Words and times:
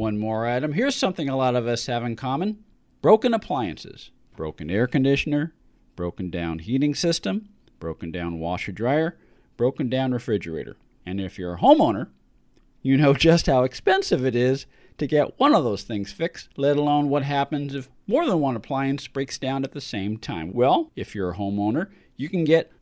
One 0.00 0.18
more 0.18 0.46
item. 0.46 0.72
Here's 0.72 0.96
something 0.96 1.28
a 1.28 1.36
lot 1.36 1.54
of 1.54 1.66
us 1.66 1.84
have 1.84 2.04
in 2.04 2.16
common 2.16 2.64
broken 3.02 3.34
appliances, 3.34 4.10
broken 4.34 4.70
air 4.70 4.86
conditioner, 4.86 5.52
broken 5.94 6.30
down 6.30 6.60
heating 6.60 6.94
system, 6.94 7.50
broken 7.78 8.10
down 8.10 8.38
washer 8.38 8.72
dryer, 8.72 9.18
broken 9.58 9.90
down 9.90 10.12
refrigerator. 10.12 10.78
And 11.04 11.20
if 11.20 11.38
you're 11.38 11.56
a 11.56 11.58
homeowner, 11.58 12.08
you 12.80 12.96
know 12.96 13.12
just 13.28 13.44
how 13.44 13.62
expensive 13.62 14.24
it 14.24 14.34
is 14.34 14.64
to 14.96 15.06
get 15.06 15.38
one 15.38 15.54
of 15.54 15.64
those 15.64 15.82
things 15.82 16.12
fixed, 16.12 16.48
let 16.56 16.78
alone 16.78 17.10
what 17.10 17.24
happens 17.24 17.74
if 17.74 17.90
more 18.06 18.24
than 18.24 18.40
one 18.40 18.56
appliance 18.56 19.06
breaks 19.06 19.36
down 19.36 19.64
at 19.64 19.72
the 19.72 19.82
same 19.82 20.16
time. 20.16 20.54
Well, 20.54 20.92
if 20.96 21.14
you're 21.14 21.32
a 21.32 21.36
homeowner, 21.36 21.88
you 22.16 22.30
can 22.30 22.44
get 22.44 22.72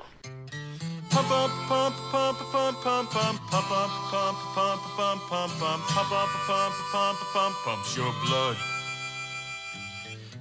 Pump 1.27 1.33
up, 1.33 1.51
pump, 1.69 1.97
pump, 2.11 2.39
pump, 2.53 2.81
pump, 2.83 3.11
pump, 3.11 3.41
pump 3.51 3.71
up, 3.71 3.91
pump, 4.11 4.39
pump, 4.55 4.83
pump, 4.95 5.23
pump, 5.27 5.53
pump, 5.59 5.83
pump 5.89 6.13
up, 6.13 6.29
pump, 6.47 6.75
pump, 6.93 7.19
pump, 7.33 7.57
pumps 7.65 7.97
your 7.97 8.13
blood. 8.27 8.84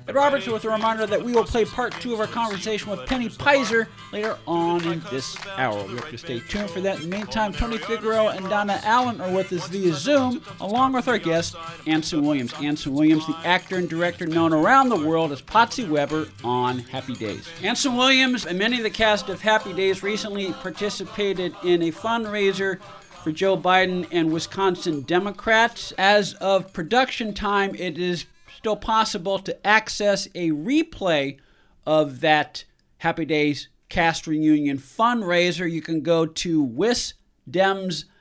Ed 0.05 0.15
Roberts 0.15 0.47
with 0.47 0.65
a 0.65 0.69
reminder 0.69 1.05
that 1.05 1.23
we 1.23 1.31
will 1.31 1.45
play 1.45 1.63
part 1.63 1.93
two 1.93 2.13
of 2.13 2.19
our 2.19 2.27
conversation 2.27 2.91
with 2.91 3.05
Penny 3.05 3.29
Peyser 3.29 3.87
later 4.11 4.37
on 4.45 4.83
in 4.83 5.01
this 5.09 5.37
hour. 5.55 5.81
We 5.85 5.95
have 5.95 6.09
to 6.09 6.17
stay 6.17 6.41
tuned 6.41 6.69
for 6.69 6.81
that. 6.81 6.97
In 6.97 7.09
the 7.09 7.15
meantime, 7.15 7.53
Tony 7.53 7.77
Figueroa 7.77 8.35
and 8.35 8.49
Donna 8.49 8.81
Allen 8.83 9.21
are 9.21 9.31
with 9.31 9.53
us 9.53 9.65
via 9.69 9.93
Zoom, 9.93 10.41
along 10.59 10.91
with 10.91 11.07
our 11.07 11.17
guest, 11.17 11.55
Anson 11.87 12.25
Williams. 12.25 12.53
Anson 12.55 12.93
Williams, 12.93 13.25
the 13.27 13.37
actor 13.45 13.77
and 13.77 13.89
director 13.89 14.27
known 14.27 14.51
around 14.51 14.89
the 14.89 14.97
world 14.97 15.31
as 15.31 15.41
Potsy 15.41 15.87
Weber 15.87 16.27
on 16.43 16.79
Happy 16.79 17.13
Days. 17.13 17.47
Anson 17.63 17.95
Williams 17.95 18.45
and 18.45 18.59
many 18.59 18.77
of 18.77 18.83
the 18.83 18.89
cast 18.89 19.29
of 19.29 19.41
Happy 19.41 19.71
Days 19.71 20.03
recently 20.03 20.51
participated 20.51 21.55
in 21.63 21.81
a 21.81 21.91
fundraiser 21.93 22.81
for 23.23 23.31
Joe 23.31 23.55
Biden 23.55 24.05
and 24.11 24.33
Wisconsin 24.33 25.03
Democrats. 25.03 25.93
As 25.97 26.33
of 26.33 26.73
production 26.73 27.33
time, 27.33 27.73
it 27.75 27.97
is 27.97 28.25
still 28.63 28.75
possible 28.77 29.37
to 29.39 29.67
access 29.67 30.25
a 30.35 30.49
replay 30.51 31.37
of 31.85 32.21
that 32.21 32.63
Happy 32.99 33.25
Days 33.25 33.67
cast 33.89 34.25
reunion 34.25 34.77
fundraiser. 34.77 35.69
You 35.69 35.81
can 35.81 35.99
go 35.99 36.25
to 36.25 36.63
wisdems.org 36.63 38.15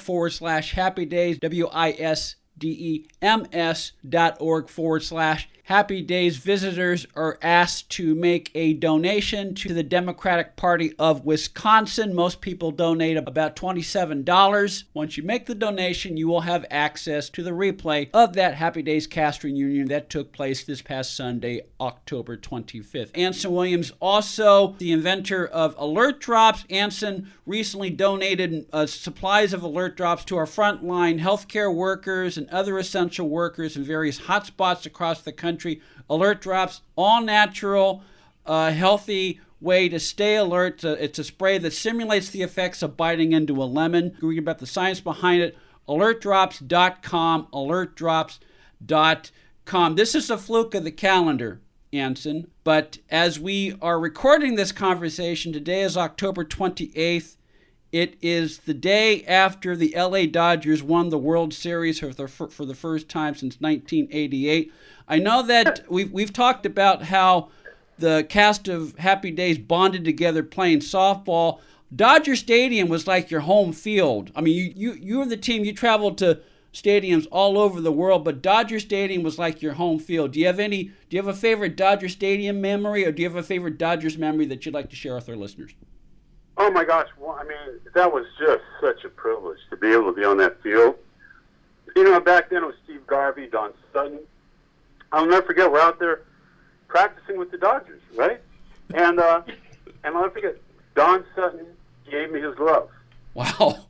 forward 0.00 0.30
slash 0.30 0.72
happy 0.72 1.04
days, 1.04 1.38
W 1.40 1.68
I 1.70 1.90
S 1.90 2.36
D 2.56 2.68
E 2.70 3.06
M 3.20 3.44
S 3.52 3.92
dot 4.08 4.38
org 4.40 4.70
forward 4.70 5.02
slash 5.02 5.50
Happy 5.68 6.00
Days 6.00 6.38
visitors 6.38 7.06
are 7.14 7.38
asked 7.42 7.90
to 7.90 8.14
make 8.14 8.50
a 8.54 8.72
donation 8.72 9.54
to 9.56 9.74
the 9.74 9.82
Democratic 9.82 10.56
Party 10.56 10.94
of 10.98 11.26
Wisconsin. 11.26 12.14
Most 12.14 12.40
people 12.40 12.70
donate 12.70 13.18
about 13.18 13.54
$27. 13.54 14.84
Once 14.94 15.18
you 15.18 15.22
make 15.22 15.44
the 15.44 15.54
donation, 15.54 16.16
you 16.16 16.26
will 16.26 16.40
have 16.40 16.64
access 16.70 17.28
to 17.28 17.42
the 17.42 17.50
replay 17.50 18.08
of 18.14 18.32
that 18.32 18.54
Happy 18.54 18.80
Days 18.80 19.06
cast 19.06 19.44
reunion 19.44 19.88
that 19.88 20.08
took 20.08 20.32
place 20.32 20.64
this 20.64 20.80
past 20.80 21.14
Sunday, 21.14 21.60
October 21.78 22.38
25th. 22.38 23.10
Anson 23.14 23.52
Williams, 23.52 23.92
also 24.00 24.74
the 24.78 24.90
inventor 24.90 25.46
of 25.46 25.74
Alert 25.76 26.18
Drops. 26.18 26.64
Anson 26.70 27.30
recently 27.44 27.90
donated 27.90 28.64
uh, 28.72 28.86
supplies 28.86 29.52
of 29.52 29.62
Alert 29.62 29.98
Drops 29.98 30.24
to 30.24 30.38
our 30.38 30.46
frontline 30.46 31.20
healthcare 31.20 31.74
workers 31.74 32.38
and 32.38 32.48
other 32.48 32.78
essential 32.78 33.28
workers 33.28 33.76
in 33.76 33.84
various 33.84 34.20
hotspots 34.20 34.86
across 34.86 35.20
the 35.20 35.30
country 35.30 35.57
country. 35.58 35.82
Alert 36.08 36.40
drops, 36.40 36.82
all 36.96 37.20
natural, 37.20 38.04
uh, 38.46 38.70
healthy 38.70 39.40
way 39.60 39.88
to 39.88 39.98
stay 39.98 40.36
alert. 40.36 40.84
It's 40.84 41.18
a, 41.18 41.22
a, 41.22 41.24
spray 41.24 41.58
that 41.58 41.72
simulates 41.72 42.30
the 42.30 42.42
effects 42.42 42.80
of 42.80 42.96
biting 42.96 43.32
into 43.32 43.60
a 43.60 43.64
lemon. 43.64 44.16
Read 44.22 44.38
about 44.38 44.60
the 44.60 44.66
science 44.66 45.00
behind 45.00 45.42
it. 45.42 45.58
Alertdrops.com. 45.88 47.48
Alertdrops.com. 47.52 49.96
This 49.96 50.14
is 50.14 50.30
a 50.30 50.38
fluke 50.38 50.76
of 50.76 50.84
the 50.84 50.92
calendar, 50.92 51.60
Anson. 51.92 52.46
But 52.62 52.98
as 53.10 53.40
we 53.40 53.74
are 53.82 53.98
recording 53.98 54.54
this 54.54 54.70
conversation, 54.70 55.52
today 55.52 55.82
is 55.82 55.96
October 55.96 56.44
28th. 56.44 57.34
It 57.90 58.18
is 58.20 58.58
the 58.58 58.74
day 58.74 59.24
after 59.24 59.74
the 59.74 59.94
LA 59.96 60.26
Dodgers 60.26 60.82
won 60.82 61.08
the 61.08 61.16
World 61.16 61.54
Series 61.54 62.00
for 62.00 62.12
the, 62.12 62.28
for 62.28 62.66
the 62.66 62.74
first 62.74 63.08
time 63.08 63.34
since 63.34 63.60
1988. 63.60 64.70
I 65.08 65.18
know 65.18 65.42
that 65.42 65.86
we've, 65.88 66.12
we've 66.12 66.32
talked 66.32 66.66
about 66.66 67.04
how 67.04 67.48
the 67.98 68.26
cast 68.28 68.68
of 68.68 68.96
Happy 68.98 69.30
Days 69.30 69.56
bonded 69.56 70.04
together 70.04 70.42
playing 70.42 70.80
softball. 70.80 71.60
Dodger 71.94 72.36
Stadium 72.36 72.88
was 72.88 73.06
like 73.06 73.30
your 73.30 73.40
home 73.40 73.72
field. 73.72 74.32
I 74.36 74.42
mean, 74.42 74.54
you, 74.54 74.72
you, 74.76 74.92
you 74.92 75.18
were 75.20 75.26
the 75.26 75.38
team, 75.38 75.64
you 75.64 75.72
traveled 75.72 76.18
to 76.18 76.40
stadiums 76.74 77.26
all 77.32 77.56
over 77.56 77.80
the 77.80 77.90
world, 77.90 78.22
but 78.22 78.42
Dodger 78.42 78.80
Stadium 78.80 79.22
was 79.22 79.38
like 79.38 79.62
your 79.62 79.72
home 79.72 79.98
field. 79.98 80.32
Do 80.32 80.40
you 80.40 80.46
have 80.46 80.60
any, 80.60 80.84
do 80.84 81.16
you 81.16 81.18
have 81.22 81.26
a 81.26 81.32
favorite 81.32 81.74
Dodger 81.74 82.10
Stadium 82.10 82.60
memory 82.60 83.06
or 83.06 83.12
do 83.12 83.22
you 83.22 83.28
have 83.28 83.38
a 83.38 83.42
favorite 83.42 83.78
Dodgers 83.78 84.18
memory 84.18 84.44
that 84.44 84.66
you'd 84.66 84.74
like 84.74 84.90
to 84.90 84.96
share 84.96 85.14
with 85.14 85.28
our 85.30 85.36
listeners? 85.36 85.72
Oh 86.60 86.70
my 86.70 86.84
gosh! 86.84 87.08
Well, 87.18 87.38
I 87.40 87.44
mean, 87.44 87.80
that 87.94 88.12
was 88.12 88.26
just 88.38 88.62
such 88.80 89.04
a 89.04 89.08
privilege 89.08 89.58
to 89.70 89.76
be 89.76 89.92
able 89.92 90.12
to 90.12 90.12
be 90.12 90.24
on 90.24 90.36
that 90.38 90.60
field. 90.62 90.96
You 91.96 92.04
know, 92.04 92.20
back 92.20 92.50
then 92.50 92.64
it 92.64 92.66
was 92.66 92.74
Steve 92.84 93.06
Garvey, 93.06 93.46
Don 93.46 93.72
Sutton, 93.92 94.20
I'll 95.12 95.26
never 95.26 95.46
forget. 95.46 95.70
We're 95.70 95.80
out 95.80 95.98
there 95.98 96.22
practicing 96.88 97.38
with 97.38 97.50
the 97.50 97.58
Dodgers, 97.58 98.02
right? 98.14 98.40
And 98.94 99.18
uh, 99.20 99.42
and 100.04 100.14
I'll 100.16 100.22
never 100.22 100.30
forget. 100.30 100.56
Don 100.94 101.24
Sutton 101.34 101.66
gave 102.10 102.32
me 102.32 102.40
his 102.40 102.54
glove. 102.56 102.88
Wow. 103.34 103.86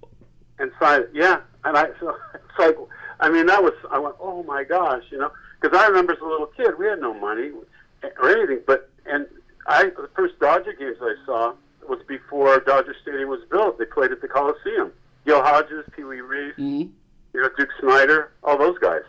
And 0.59 0.71
so 0.79 1.07
yeah, 1.15 1.41
and 1.65 1.77
I 1.77 1.87
so 2.01 2.17
it's 2.35 2.59
like 2.59 2.77
I 3.21 3.31
mean 3.31 3.47
that 3.47 3.63
was 3.63 3.75
I 3.91 3.99
went 3.99 4.17
oh 4.21 4.43
my 4.43 4.65
gosh 4.65 5.05
you 5.11 5.19
know 5.19 5.31
because 5.61 5.77
I 5.77 5.87
remember 5.87 6.13
as 6.13 6.21
a 6.21 6.25
little 6.25 6.47
kid 6.47 6.79
we 6.79 6.87
had 6.87 7.01
no 7.01 7.15
money 7.15 7.51
or 8.03 8.31
anything 8.31 8.61
but 8.67 8.91
and 9.07 9.27
I 9.67 9.85
the 9.85 10.09
first 10.15 10.39
Dodger 10.39 10.73
games 10.73 10.97
I 11.01 11.15
saw 11.25 11.55
was 11.89 12.01
before 12.07 12.61
Dodger 12.61 12.95
Stadium 13.03 13.29
was 13.29 13.41
built. 13.51 13.79
They 13.79 13.85
played 13.85 14.13
at 14.13 14.21
the 14.21 14.29
Coliseum. 14.29 14.93
Gil 15.27 15.43
Hodges, 15.43 15.85
Pee 15.95 16.05
Wee 16.05 16.21
Reese, 16.21 16.55
mm-hmm. 16.55 16.91
you 17.35 17.41
know 17.41 17.49
Duke 17.59 17.69
Snider, 17.81 18.33
all 18.43 18.57
those 18.57 18.79
guys. 18.79 19.03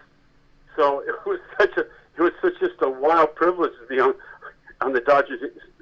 So 0.76 1.00
it 1.00 1.16
was 1.26 1.40
such 1.58 1.78
a 1.78 1.82
it 1.82 2.22
was 2.22 2.34
such 2.42 2.60
just 2.60 2.82
a 2.82 2.90
wild 2.90 3.36
privilege 3.36 3.72
to 3.82 3.88
be 3.88 4.00
on 4.00 4.14
on 4.82 4.94
the 4.94 5.02
Dodgers 5.02 5.40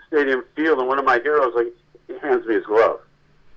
Stadium 0.07 0.43
field, 0.55 0.79
and 0.79 0.87
one 0.87 0.99
of 0.99 1.05
my 1.05 1.19
heroes 1.19 1.53
like 1.55 1.67
he 2.07 2.17
hands 2.19 2.45
me 2.45 2.55
his 2.55 2.65
glove 2.65 2.99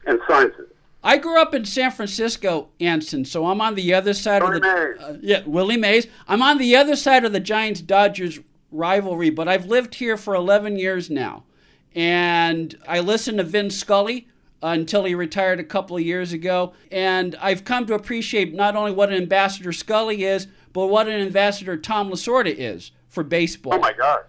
and 0.06 0.19
signs 0.29 0.53
it. 0.59 0.75
I 1.03 1.17
grew 1.17 1.41
up 1.41 1.55
in 1.55 1.64
San 1.64 1.91
Francisco, 1.93 2.69
Anson, 2.79 3.25
so 3.25 3.47
I'm 3.47 3.61
on 3.61 3.75
the 3.75 3.94
other 3.94 4.12
side 4.12 4.43
Willie 4.43 4.56
of 4.56 4.62
the 4.62 4.69
Mays. 4.69 5.03
Uh, 5.03 5.19
yeah 5.23 5.43
Willie 5.47 5.76
Mays. 5.76 6.06
I'm 6.29 6.43
on 6.43 6.59
the 6.59 6.76
other 6.76 6.97
side 6.97 7.25
of 7.25 7.32
the 7.32 7.41
Giants 7.41 7.81
Dodgers 7.81 8.38
rivalry, 8.70 9.31
but 9.31 9.49
I've 9.49 9.67
lived 9.67 9.97
here 9.97 10.17
for 10.17 10.35
11 10.35 10.76
years 10.76 11.11
now, 11.11 11.44
and 11.94 12.76
I 12.87 13.00
listened 13.00 13.38
to 13.38 13.44
Vin 13.44 13.70
Scully 13.70 14.28
until 14.62 15.04
he 15.04 15.14
retired 15.14 15.58
a 15.58 15.64
couple 15.64 15.96
of 15.96 16.02
years 16.02 16.32
ago, 16.32 16.75
and 16.90 17.34
I've 17.40 17.64
come 17.64 17.87
to 17.87 17.94
appreciate 17.94 18.54
not 18.54 18.76
only 18.76 18.92
what 18.92 19.10
an 19.10 19.16
ambassador 19.16 19.72
Scully 19.72 20.25
is, 20.25 20.46
but 20.72 20.87
what 20.87 21.08
an 21.08 21.20
ambassador 21.20 21.76
Tom 21.76 22.10
Lasorda 22.10 22.54
is 22.56 22.92
for 23.08 23.22
baseball. 23.22 23.75
Oh 23.75 23.78
my 23.78 23.92
gosh! 23.92 24.22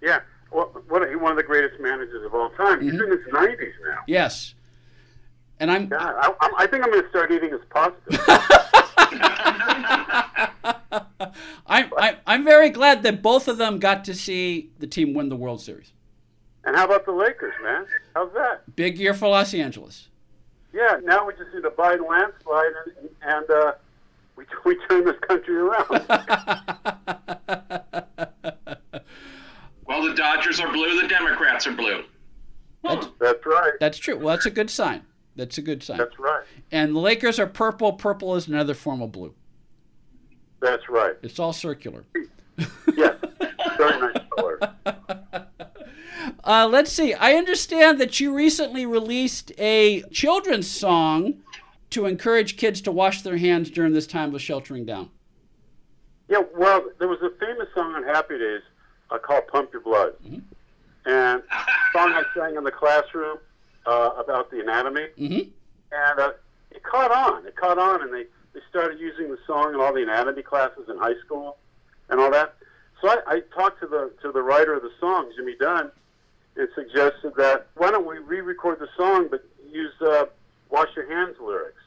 Yeah, 0.00 0.20
well, 0.50 0.66
one 0.88 1.02
of 1.02 1.36
the 1.36 1.42
greatest 1.42 1.80
managers 1.80 2.24
of 2.24 2.34
all 2.34 2.50
time. 2.50 2.80
Mm-hmm. 2.80 2.90
He's 2.90 3.00
in 3.00 3.10
his 3.10 3.32
nineties 3.32 3.74
now. 3.84 3.98
Yes, 4.06 4.54
and 5.60 5.70
I'm. 5.70 5.88
Yeah, 5.90 5.98
I, 5.98 6.50
I 6.58 6.66
think 6.66 6.84
I'm 6.84 6.90
going 6.90 7.04
to 7.04 7.10
start 7.10 7.30
eating 7.30 7.50
his 7.50 7.60
pasta. 7.70 8.68
I'm 11.66 11.90
I'm 12.26 12.44
very 12.44 12.70
glad 12.70 13.02
that 13.02 13.22
both 13.22 13.48
of 13.48 13.58
them 13.58 13.78
got 13.78 14.04
to 14.06 14.14
see 14.14 14.70
the 14.78 14.86
team 14.86 15.14
win 15.14 15.28
the 15.28 15.36
World 15.36 15.60
Series. 15.60 15.92
And 16.64 16.76
how 16.76 16.84
about 16.84 17.04
the 17.04 17.12
Lakers, 17.12 17.54
man? 17.62 17.86
How's 18.14 18.32
that? 18.34 18.76
Big 18.76 18.98
year 18.98 19.14
for 19.14 19.28
Los 19.28 19.52
Angeles. 19.52 20.08
Yeah, 20.72 20.98
now 21.02 21.26
we 21.26 21.34
just 21.34 21.52
need 21.54 21.64
a 21.64 21.70
Biden 21.70 22.08
landslide, 22.08 22.72
and, 22.86 23.08
and 23.22 23.50
uh, 23.50 23.72
we 24.36 24.44
we 24.64 24.76
turn 24.88 25.04
this 25.04 25.18
country 25.20 25.56
around. 25.56 25.88
well, 29.86 30.02
the 30.02 30.14
Dodgers 30.16 30.60
are 30.60 30.72
blue. 30.72 31.02
The 31.02 31.08
Democrats 31.08 31.66
are 31.66 31.72
blue. 31.72 32.04
That's, 32.82 33.06
that's 33.20 33.46
right. 33.46 33.72
That's 33.78 33.98
true. 33.98 34.16
Well, 34.16 34.28
that's 34.28 34.46
a 34.46 34.50
good 34.50 34.70
sign. 34.70 35.02
That's 35.36 35.56
a 35.58 35.62
good 35.62 35.82
sign. 35.82 35.98
That's 35.98 36.18
right. 36.18 36.42
And 36.70 36.94
the 36.96 37.00
Lakers 37.00 37.38
are 37.38 37.46
purple. 37.46 37.92
Purple 37.92 38.34
is 38.34 38.48
another 38.48 38.74
form 38.74 39.02
of 39.02 39.12
blue. 39.12 39.34
That's 40.60 40.88
right. 40.88 41.14
It's 41.22 41.38
all 41.38 41.52
circular. 41.52 42.04
yes. 42.96 43.16
Uh, 46.44 46.68
let's 46.70 46.92
see. 46.92 47.14
I 47.14 47.34
understand 47.34 48.00
that 48.00 48.18
you 48.18 48.34
recently 48.34 48.84
released 48.84 49.52
a 49.58 50.02
children's 50.10 50.68
song 50.68 51.34
to 51.90 52.06
encourage 52.06 52.56
kids 52.56 52.80
to 52.82 52.92
wash 52.92 53.22
their 53.22 53.36
hands 53.36 53.70
during 53.70 53.92
this 53.92 54.06
time 54.06 54.34
of 54.34 54.42
sheltering 54.42 54.84
down. 54.84 55.10
Yeah, 56.28 56.42
well, 56.56 56.84
there 56.98 57.08
was 57.08 57.20
a 57.22 57.30
famous 57.38 57.68
song 57.74 57.94
on 57.94 58.04
Happy 58.04 58.38
Days 58.38 58.62
uh, 59.10 59.18
called 59.18 59.46
"Pump 59.48 59.72
Your 59.72 59.82
Blood," 59.82 60.14
mm-hmm. 60.24 60.38
and 61.04 61.42
song 61.92 62.12
I 62.12 62.22
sang 62.34 62.56
in 62.56 62.64
the 62.64 62.70
classroom 62.70 63.38
uh, 63.84 64.10
about 64.16 64.50
the 64.50 64.60
anatomy, 64.60 65.08
mm-hmm. 65.18 65.50
and 65.92 66.20
uh, 66.20 66.32
it 66.70 66.82
caught 66.82 67.12
on. 67.12 67.46
It 67.46 67.54
caught 67.56 67.78
on, 67.78 68.02
and 68.02 68.12
they 68.12 68.24
they 68.54 68.60
started 68.70 68.98
using 68.98 69.30
the 69.30 69.38
song 69.46 69.74
in 69.74 69.80
all 69.80 69.92
the 69.92 70.02
anatomy 70.02 70.42
classes 70.42 70.88
in 70.88 70.96
high 70.96 71.18
school, 71.24 71.58
and 72.08 72.18
all 72.18 72.30
that. 72.30 72.54
So 73.02 73.08
I, 73.08 73.18
I 73.26 73.40
talked 73.54 73.80
to 73.80 73.86
the 73.86 74.10
to 74.22 74.32
the 74.32 74.42
writer 74.42 74.72
of 74.72 74.82
the 74.82 74.92
song, 74.98 75.30
Jimmy 75.36 75.56
Dunn, 75.60 75.90
and 76.56 76.68
suggested 76.74 77.32
that 77.36 77.68
why 77.74 77.90
don't 77.90 78.06
we 78.06 78.18
re-record 78.18 78.78
the 78.78 78.88
song 78.96 79.28
but 79.30 79.44
use 79.70 79.92
uh, 80.02 80.26
"Wash 80.70 80.88
Your 80.96 81.08
Hands" 81.08 81.34
lyrics. 81.40 81.82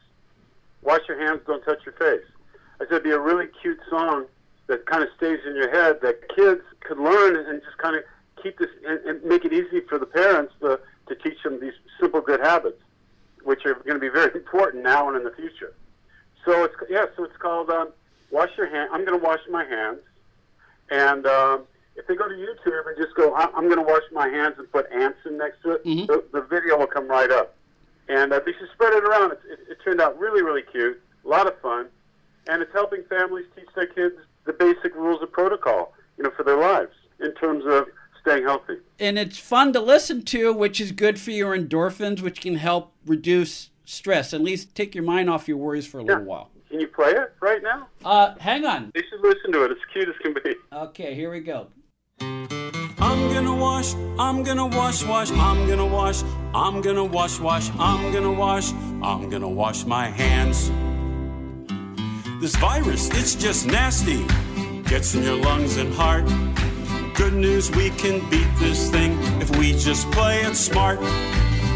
Wash 0.86 1.00
your 1.08 1.18
hands, 1.18 1.40
don't 1.46 1.64
touch 1.64 1.80
your 1.84 1.94
face. 1.94 2.24
I 2.80 2.84
said 2.84 2.92
it'd 2.92 3.02
be 3.02 3.10
a 3.10 3.18
really 3.18 3.46
cute 3.60 3.80
song 3.90 4.26
that 4.68 4.86
kind 4.86 5.02
of 5.02 5.08
stays 5.16 5.40
in 5.44 5.56
your 5.56 5.68
head 5.68 5.98
that 6.02 6.20
kids 6.34 6.62
could 6.80 6.98
learn 6.98 7.34
and 7.34 7.60
just 7.62 7.76
kind 7.78 7.96
of 7.96 8.04
keep 8.40 8.58
this 8.58 8.68
and, 8.86 9.00
and 9.00 9.24
make 9.24 9.44
it 9.44 9.52
easy 9.52 9.80
for 9.88 9.98
the 9.98 10.06
parents 10.06 10.54
to 10.60 10.78
to 11.08 11.14
teach 11.16 11.42
them 11.42 11.60
these 11.60 11.72
simple 12.00 12.20
good 12.20 12.40
habits, 12.40 12.80
which 13.42 13.66
are 13.66 13.74
going 13.74 13.94
to 13.94 14.00
be 14.00 14.08
very 14.08 14.32
important 14.34 14.84
now 14.84 15.08
and 15.08 15.16
in 15.16 15.24
the 15.24 15.32
future. 15.32 15.74
So 16.44 16.62
it's 16.62 16.74
yeah, 16.88 17.06
so 17.16 17.24
it's 17.24 17.36
called 17.36 17.68
um, 17.68 17.88
"Wash 18.30 18.50
Your 18.56 18.68
Hand." 18.68 18.90
I'm 18.92 19.04
going 19.04 19.18
to 19.18 19.24
wash 19.24 19.40
my 19.50 19.64
hands, 19.64 20.00
and 20.90 21.26
um, 21.26 21.62
if 21.96 22.06
they 22.06 22.14
go 22.14 22.28
to 22.28 22.34
YouTube 22.34 22.86
and 22.86 22.96
just 22.96 23.14
go, 23.14 23.34
I'm 23.34 23.64
going 23.64 23.78
to 23.78 23.82
wash 23.82 24.02
my 24.12 24.28
hands 24.28 24.56
and 24.58 24.70
put 24.70 24.90
Anson 24.92 25.38
next 25.38 25.62
to 25.62 25.72
it, 25.72 25.84
mm-hmm. 25.84 26.06
the, 26.06 26.24
the, 26.32 26.42
video 26.42 26.78
will 26.78 26.86
come 26.86 27.08
right 27.08 27.30
up. 27.30 27.56
And 28.08 28.32
uh, 28.32 28.40
they 28.44 28.52
should 28.52 28.68
spread 28.72 28.92
it 28.92 29.04
around. 29.04 29.32
It, 29.32 29.40
it, 29.50 29.58
it 29.70 29.78
turned 29.84 30.00
out 30.00 30.18
really, 30.18 30.42
really 30.42 30.62
cute, 30.62 31.00
a 31.24 31.28
lot 31.28 31.46
of 31.46 31.58
fun, 31.60 31.88
and 32.48 32.62
it's 32.62 32.72
helping 32.72 33.02
families 33.08 33.46
teach 33.56 33.68
their 33.74 33.86
kids 33.86 34.14
the 34.44 34.52
basic 34.52 34.94
rules 34.94 35.22
of 35.22 35.32
protocol, 35.32 35.92
you 36.16 36.24
know, 36.24 36.30
for 36.36 36.44
their 36.44 36.58
lives 36.58 36.92
in 37.20 37.34
terms 37.34 37.64
of 37.66 37.86
staying 38.20 38.44
healthy. 38.44 38.76
And 38.98 39.18
it's 39.18 39.38
fun 39.38 39.72
to 39.72 39.80
listen 39.80 40.22
to, 40.26 40.52
which 40.52 40.80
is 40.80 40.92
good 40.92 41.18
for 41.18 41.30
your 41.30 41.56
endorphins, 41.56 42.20
which 42.20 42.40
can 42.40 42.56
help 42.56 42.92
reduce 43.04 43.70
stress. 43.84 44.32
At 44.32 44.40
least 44.40 44.74
take 44.74 44.94
your 44.94 45.04
mind 45.04 45.30
off 45.30 45.48
your 45.48 45.56
worries 45.56 45.86
for 45.86 45.98
a 45.98 46.02
yeah. 46.02 46.12
little 46.12 46.24
while. 46.24 46.50
Can 46.70 46.80
you 46.80 46.88
play 46.88 47.10
it 47.10 47.32
right 47.40 47.62
now? 47.62 47.88
Uh, 48.04 48.34
hang 48.38 48.64
on. 48.64 48.90
They 48.94 49.02
should 49.08 49.20
listen 49.20 49.52
to 49.52 49.64
it. 49.64 49.70
It's 49.70 49.80
cute 49.92 50.08
as 50.08 50.14
can 50.20 50.34
be. 50.34 50.54
Okay, 50.72 51.14
here 51.14 51.30
we 51.30 51.40
go. 51.40 51.68
I'm 52.20 53.32
gonna 53.32 53.54
wash, 53.54 53.94
I'm 54.18 54.42
gonna 54.42 54.66
wash, 54.66 55.04
wash, 55.04 55.30
I'm 55.32 55.68
gonna 55.68 55.86
wash, 55.86 56.22
I'm 56.54 56.80
gonna 56.80 57.04
wash, 57.04 57.38
wash, 57.38 57.70
I'm 57.78 58.12
gonna 58.12 58.32
wash, 58.32 58.72
I'm 59.02 59.28
gonna 59.28 59.48
wash 59.48 59.84
my 59.84 60.08
hands. 60.08 60.70
This 62.40 62.56
virus, 62.56 63.08
it's 63.10 63.34
just 63.34 63.66
nasty, 63.66 64.24
gets 64.84 65.14
in 65.14 65.22
your 65.22 65.36
lungs 65.36 65.76
and 65.76 65.92
heart. 65.94 66.26
Good 67.14 67.34
news, 67.34 67.70
we 67.70 67.90
can 67.90 68.28
beat 68.30 68.48
this 68.58 68.90
thing 68.90 69.18
if 69.40 69.54
we 69.58 69.72
just 69.72 70.10
play 70.10 70.40
it 70.40 70.56
smart. 70.56 70.98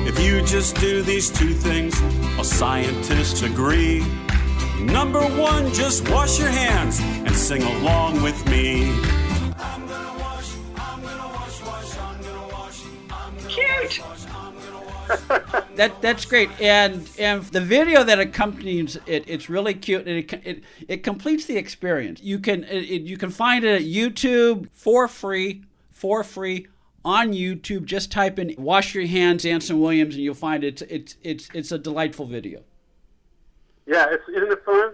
If 0.06 0.18
you 0.18 0.42
just 0.42 0.76
do 0.76 1.02
these 1.02 1.30
two 1.30 1.52
things, 1.52 2.00
all 2.38 2.44
scientists 2.44 3.42
agree. 3.42 4.00
Number 4.78 5.20
one, 5.20 5.72
just 5.74 6.08
wash 6.10 6.38
your 6.38 6.48
hands 6.48 7.00
and 7.00 7.34
sing 7.36 7.62
along 7.62 8.22
with 8.22 8.46
me. 8.48 9.19
That 15.76 16.00
that's 16.00 16.24
great, 16.24 16.50
and 16.60 17.08
and 17.18 17.42
the 17.44 17.60
video 17.60 18.04
that 18.04 18.18
accompanies 18.18 18.96
it, 19.06 19.24
it's 19.26 19.48
really 19.48 19.74
cute, 19.74 20.06
and 20.06 20.18
it 20.18 20.32
it, 20.44 20.64
it 20.88 21.02
completes 21.02 21.46
the 21.46 21.56
experience. 21.56 22.22
You 22.22 22.38
can 22.38 22.64
it, 22.64 23.02
you 23.02 23.16
can 23.16 23.30
find 23.30 23.64
it 23.64 23.74
at 23.74 23.82
YouTube 23.82 24.68
for 24.72 25.08
free, 25.08 25.62
for 25.90 26.22
free 26.24 26.66
on 27.04 27.32
YouTube. 27.32 27.84
Just 27.84 28.12
type 28.12 28.38
in 28.38 28.54
"Wash 28.58 28.94
Your 28.94 29.06
Hands," 29.06 29.44
Anson 29.44 29.80
Williams, 29.80 30.14
and 30.14 30.24
you'll 30.24 30.34
find 30.34 30.64
it. 30.64 30.82
It's 30.88 31.16
it's 31.22 31.48
it's 31.54 31.72
a 31.72 31.78
delightful 31.78 32.26
video. 32.26 32.62
Yeah, 33.86 34.06
it's 34.10 34.28
isn't 34.28 34.52
it 34.52 34.64
fun? 34.64 34.92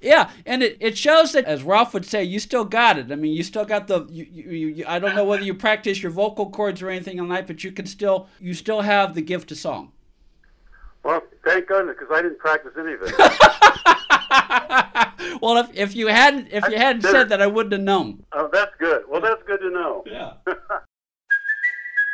Yeah, 0.00 0.30
and 0.46 0.62
it, 0.62 0.78
it 0.80 0.96
shows 0.96 1.32
that, 1.32 1.44
as 1.44 1.62
Ralph 1.62 1.92
would 1.92 2.06
say, 2.06 2.24
you 2.24 2.38
still 2.38 2.64
got 2.64 2.96
it. 2.98 3.12
I 3.12 3.16
mean, 3.16 3.32
you 3.32 3.42
still 3.42 3.66
got 3.66 3.86
the. 3.86 4.06
You, 4.08 4.26
you, 4.30 4.68
you, 4.68 4.84
I 4.88 4.98
don't 4.98 5.14
know 5.14 5.26
whether 5.26 5.42
you 5.42 5.52
practice 5.52 6.02
your 6.02 6.10
vocal 6.10 6.48
cords 6.48 6.80
or 6.80 6.88
anything 6.88 7.20
on 7.20 7.28
that, 7.28 7.46
but 7.46 7.62
you 7.64 7.70
can 7.70 7.84
still 7.84 8.28
you 8.40 8.54
still 8.54 8.80
have 8.80 9.14
the 9.14 9.20
gift 9.20 9.52
of 9.52 9.58
song. 9.58 9.92
Well, 11.02 11.22
thank 11.44 11.66
goodness, 11.66 11.96
because 11.98 12.14
I 12.14 12.22
didn't 12.22 12.38
practice 12.38 12.72
anything. 12.78 13.12
well, 15.40 15.58
if, 15.58 15.70
if 15.74 15.94
you 15.94 16.06
hadn't 16.06 16.48
if 16.50 16.66
you 16.68 16.78
hadn't 16.78 17.02
said 17.02 17.28
that, 17.28 17.42
I 17.42 17.46
wouldn't 17.46 17.72
have 17.72 17.82
known. 17.82 18.24
Oh, 18.32 18.48
that's 18.50 18.72
good. 18.78 19.02
Well, 19.08 19.20
that's 19.20 19.42
good 19.46 19.60
to 19.60 19.70
know. 19.70 20.04
Yeah. 20.06 20.32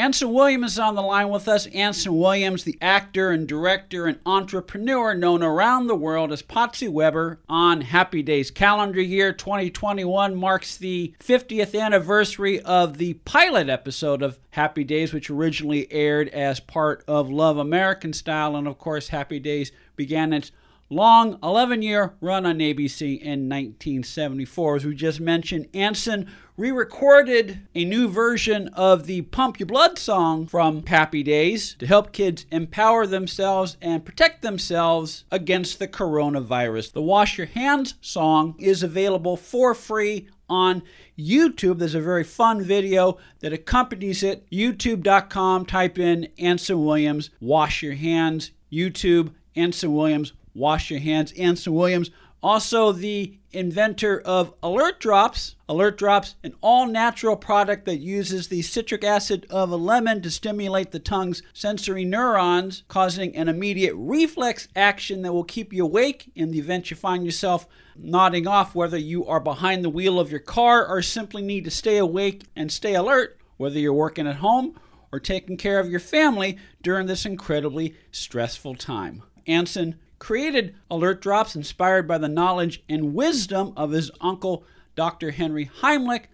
Anson 0.00 0.32
Williams 0.32 0.72
is 0.72 0.78
on 0.78 0.94
the 0.94 1.02
line 1.02 1.28
with 1.28 1.46
us. 1.46 1.66
Anson 1.66 2.16
Williams, 2.16 2.64
the 2.64 2.78
actor 2.80 3.32
and 3.32 3.46
director 3.46 4.06
and 4.06 4.18
entrepreneur 4.24 5.14
known 5.14 5.42
around 5.42 5.88
the 5.88 5.94
world 5.94 6.32
as 6.32 6.40
Potsy 6.40 6.88
Weber 6.88 7.38
on 7.50 7.82
Happy 7.82 8.22
Days. 8.22 8.50
Calendar 8.50 9.02
year 9.02 9.34
2021 9.34 10.34
marks 10.34 10.78
the 10.78 11.14
50th 11.20 11.78
anniversary 11.78 12.62
of 12.62 12.96
the 12.96 13.12
pilot 13.26 13.68
episode 13.68 14.22
of 14.22 14.38
Happy 14.52 14.84
Days, 14.84 15.12
which 15.12 15.28
originally 15.28 15.86
aired 15.92 16.30
as 16.30 16.60
part 16.60 17.04
of 17.06 17.28
Love 17.28 17.58
American 17.58 18.14
Style. 18.14 18.56
And 18.56 18.66
of 18.66 18.78
course, 18.78 19.08
Happy 19.08 19.38
Days 19.38 19.70
began 19.96 20.32
its 20.32 20.50
long 20.90 21.38
11 21.42 21.80
year 21.82 22.14
run 22.20 22.44
on 22.44 22.58
ABC 22.58 23.18
in 23.20 23.48
1974. 23.48 24.76
As 24.76 24.84
we 24.84 24.94
just 24.94 25.20
mentioned, 25.20 25.68
Anson 25.72 26.28
re 26.56 26.70
recorded 26.72 27.60
a 27.74 27.84
new 27.84 28.08
version 28.08 28.68
of 28.74 29.06
the 29.06 29.22
Pump 29.22 29.58
Your 29.58 29.68
Blood 29.68 29.98
song 29.98 30.46
from 30.46 30.84
Happy 30.84 31.22
Days 31.22 31.74
to 31.78 31.86
help 31.86 32.12
kids 32.12 32.44
empower 32.50 33.06
themselves 33.06 33.76
and 33.80 34.04
protect 34.04 34.42
themselves 34.42 35.24
against 35.30 35.78
the 35.78 35.88
coronavirus. 35.88 36.92
The 36.92 37.02
Wash 37.02 37.38
Your 37.38 37.46
Hands 37.46 37.94
song 38.00 38.56
is 38.58 38.82
available 38.82 39.36
for 39.36 39.74
free 39.74 40.28
on 40.50 40.82
YouTube. 41.16 41.78
There's 41.78 41.94
a 41.94 42.00
very 42.00 42.24
fun 42.24 42.62
video 42.62 43.18
that 43.38 43.52
accompanies 43.52 44.22
it. 44.22 44.50
YouTube.com, 44.50 45.64
type 45.64 45.98
in 45.98 46.28
Anson 46.38 46.84
Williams, 46.84 47.30
Wash 47.40 47.82
Your 47.82 47.94
Hands, 47.94 48.50
YouTube, 48.70 49.32
Anson 49.56 49.94
Williams, 49.94 50.32
Wash 50.60 50.90
Your 50.90 51.00
Hands, 51.00 51.32
Anson 51.32 51.74
Williams. 51.74 52.10
Also, 52.42 52.92
the 52.92 53.38
inventor 53.50 54.20
of 54.20 54.54
Alert 54.62 55.00
Drops. 55.00 55.56
Alert 55.68 55.96
Drops, 55.96 56.36
an 56.44 56.54
all 56.60 56.86
natural 56.86 57.36
product 57.36 57.86
that 57.86 57.96
uses 57.96 58.48
the 58.48 58.62
citric 58.62 59.02
acid 59.02 59.46
of 59.50 59.70
a 59.70 59.76
lemon 59.76 60.20
to 60.22 60.30
stimulate 60.30 60.90
the 60.90 60.98
tongue's 60.98 61.42
sensory 61.54 62.04
neurons, 62.04 62.82
causing 62.88 63.34
an 63.34 63.48
immediate 63.48 63.94
reflex 63.96 64.68
action 64.76 65.22
that 65.22 65.32
will 65.32 65.44
keep 65.44 65.72
you 65.72 65.84
awake 65.84 66.30
in 66.34 66.50
the 66.50 66.58
event 66.58 66.90
you 66.90 66.96
find 66.96 67.24
yourself 67.24 67.66
nodding 67.96 68.46
off, 68.46 68.74
whether 68.74 68.98
you 68.98 69.26
are 69.26 69.40
behind 69.40 69.82
the 69.82 69.90
wheel 69.90 70.20
of 70.20 70.30
your 70.30 70.40
car 70.40 70.86
or 70.86 71.02
simply 71.02 71.42
need 71.42 71.64
to 71.64 71.70
stay 71.70 71.96
awake 71.96 72.44
and 72.54 72.70
stay 72.70 72.94
alert, 72.94 73.38
whether 73.56 73.78
you're 73.78 73.92
working 73.92 74.26
at 74.26 74.36
home 74.36 74.78
or 75.10 75.18
taking 75.20 75.56
care 75.56 75.80
of 75.80 75.90
your 75.90 76.00
family 76.00 76.58
during 76.82 77.06
this 77.06 77.26
incredibly 77.26 77.94
stressful 78.12 78.74
time. 78.74 79.22
Anson 79.46 79.98
created 80.20 80.76
Alert 80.88 81.20
Drops 81.20 81.56
inspired 81.56 82.06
by 82.06 82.18
the 82.18 82.28
knowledge 82.28 82.84
and 82.88 83.14
wisdom 83.14 83.72
of 83.76 83.90
his 83.90 84.12
uncle, 84.20 84.64
Dr. 84.94 85.32
Henry 85.32 85.68
Heimlich, 85.80 86.26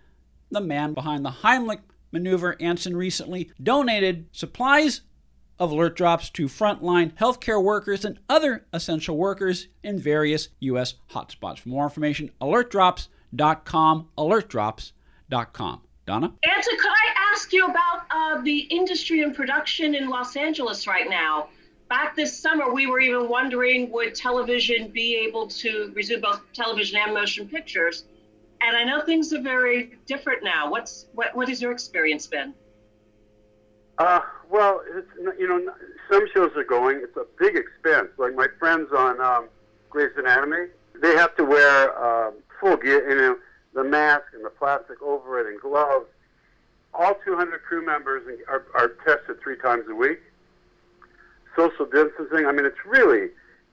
the 0.50 0.60
man 0.60 0.92
behind 0.92 1.24
the 1.24 1.30
Heimlich 1.30 1.80
maneuver. 2.12 2.60
Anson 2.60 2.94
recently 2.94 3.50
donated 3.62 4.26
supplies 4.32 5.00
of 5.58 5.70
alert 5.70 5.96
drops 5.96 6.28
to 6.30 6.46
frontline 6.46 7.14
healthcare 7.14 7.62
workers 7.62 8.04
and 8.04 8.18
other 8.28 8.66
essential 8.72 9.16
workers 9.16 9.68
in 9.82 9.98
various 9.98 10.50
U.S. 10.60 10.94
hotspots. 11.10 11.60
For 11.60 11.70
more 11.70 11.84
information, 11.84 12.30
alertdrops.com, 12.42 14.08
alertdrops.com. 14.18 15.80
Donna? 16.06 16.32
Anson, 16.44 16.76
could 16.78 16.90
I 16.90 17.32
ask 17.32 17.52
you 17.52 17.66
about 17.66 18.06
uh, 18.10 18.40
the 18.42 18.58
industry 18.58 19.22
and 19.22 19.34
production 19.34 19.94
in 19.96 20.08
Los 20.08 20.36
Angeles 20.36 20.86
right 20.86 21.10
now? 21.10 21.48
Back 21.88 22.16
this 22.16 22.38
summer, 22.38 22.72
we 22.72 22.86
were 22.86 23.00
even 23.00 23.28
wondering 23.28 23.90
would 23.90 24.14
television 24.14 24.88
be 24.88 25.16
able 25.16 25.46
to 25.46 25.92
resume 25.94 26.20
both 26.20 26.40
television 26.52 26.98
and 26.98 27.14
motion 27.14 27.48
pictures? 27.48 28.04
And 28.60 28.76
I 28.76 28.84
know 28.84 29.04
things 29.04 29.32
are 29.32 29.40
very 29.40 29.98
different 30.06 30.42
now. 30.42 30.70
What's 30.70 31.06
what? 31.12 31.34
What 31.34 31.48
has 31.48 31.60
your 31.60 31.72
experience 31.72 32.26
been? 32.26 32.54
Uh, 33.98 34.20
well, 34.50 34.82
you 35.38 35.48
know, 35.48 35.72
some 36.10 36.26
shows 36.34 36.52
are 36.56 36.64
going. 36.64 37.00
It's 37.02 37.16
a 37.16 37.26
big 37.38 37.56
expense. 37.56 38.08
Like 38.18 38.34
my 38.34 38.46
friends 38.58 38.88
on 38.96 39.20
um, 39.20 39.48
Grey's 39.90 40.16
Anatomy, 40.16 40.68
they 41.00 41.14
have 41.16 41.36
to 41.36 41.44
wear 41.44 41.98
um, 42.02 42.34
full 42.60 42.76
gear, 42.76 43.08
you 43.10 43.16
know, 43.16 43.38
the 43.74 43.84
mask 43.84 44.24
and 44.34 44.44
the 44.44 44.50
plastic 44.50 45.00
over 45.02 45.40
it 45.40 45.46
and 45.46 45.60
gloves. 45.60 46.06
All 46.94 47.14
200 47.26 47.62
crew 47.62 47.84
members 47.84 48.22
are, 48.48 48.64
are 48.74 48.88
tested 49.04 49.38
three 49.42 49.58
times 49.58 49.84
a 49.90 49.94
week 49.94 50.20
social 51.56 51.86
distancing. 51.86 52.46
I 52.46 52.52
mean, 52.52 52.66
it's 52.66 52.84
really 52.86 53.30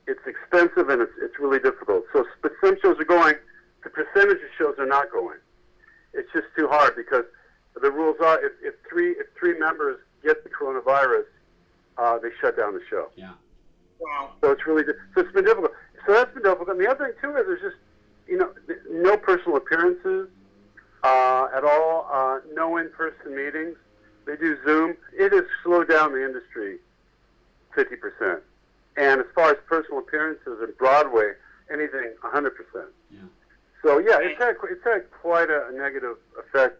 it's 0.07 0.21
expensive 0.25 0.89
and 0.89 1.01
it's 1.01 1.13
it's 1.21 1.39
really 1.39 1.59
difficult. 1.59 2.05
So, 2.13 2.25
but 2.41 2.51
some 2.63 2.77
shows 2.81 2.99
are 2.99 3.05
going. 3.05 3.35
The 3.83 3.89
percentage 3.89 4.37
of 4.37 4.49
shows 4.57 4.75
are 4.79 4.85
not 4.85 5.11
going. 5.11 5.39
It's 6.13 6.31
just 6.31 6.47
too 6.57 6.67
hard 6.67 6.95
because 6.95 7.25
the 7.81 7.91
rules 7.91 8.17
are 8.21 8.43
if, 8.43 8.53
if 8.61 8.75
three 8.89 9.11
if 9.11 9.27
three 9.37 9.57
members 9.59 9.99
get 10.23 10.43
the 10.43 10.49
coronavirus, 10.49 11.25
uh, 11.97 12.19
they 12.19 12.29
shut 12.39 12.57
down 12.57 12.73
the 12.73 12.81
show. 12.89 13.09
Yeah. 13.15 13.31
Wow. 13.99 14.31
So 14.41 14.51
it's 14.51 14.65
really 14.65 14.83
so 15.15 15.21
it's 15.21 15.31
been 15.31 15.45
difficult. 15.45 15.71
So 16.05 16.13
that's 16.13 16.33
been 16.33 16.43
difficult. 16.43 16.69
And 16.69 16.79
the 16.79 16.89
other 16.89 17.05
thing 17.05 17.15
too 17.21 17.37
is 17.37 17.45
there's 17.45 17.61
just 17.61 17.77
you 18.27 18.37
know 18.37 18.51
no 18.89 19.17
personal 19.17 19.57
appearances 19.57 20.29
uh, 21.03 21.47
at 21.55 21.63
all, 21.63 22.07
uh, 22.11 22.39
no 22.53 22.77
in-person 22.77 23.35
meetings. 23.35 23.75
They 24.25 24.37
do 24.37 24.57
Zoom. 24.65 24.95
It 25.13 25.33
has 25.33 25.43
slowed 25.63 25.89
down 25.89 26.13
the 26.13 26.23
industry 26.23 26.79
50%. 27.75 28.41
And 28.97 29.21
as 29.21 29.27
far 29.33 29.51
as 29.51 29.57
personal 29.67 29.99
appearances 29.99 30.59
in 30.61 30.73
Broadway, 30.77 31.33
anything 31.71 32.13
100%. 32.23 32.51
Yeah. 33.11 33.19
So, 33.83 33.97
yeah, 33.97 34.17
it's 34.21 34.39
had, 34.39 34.55
it's 34.69 34.83
had 34.83 35.09
quite 35.11 35.49
a, 35.49 35.71
negative 35.73 36.17
effect 36.39 36.79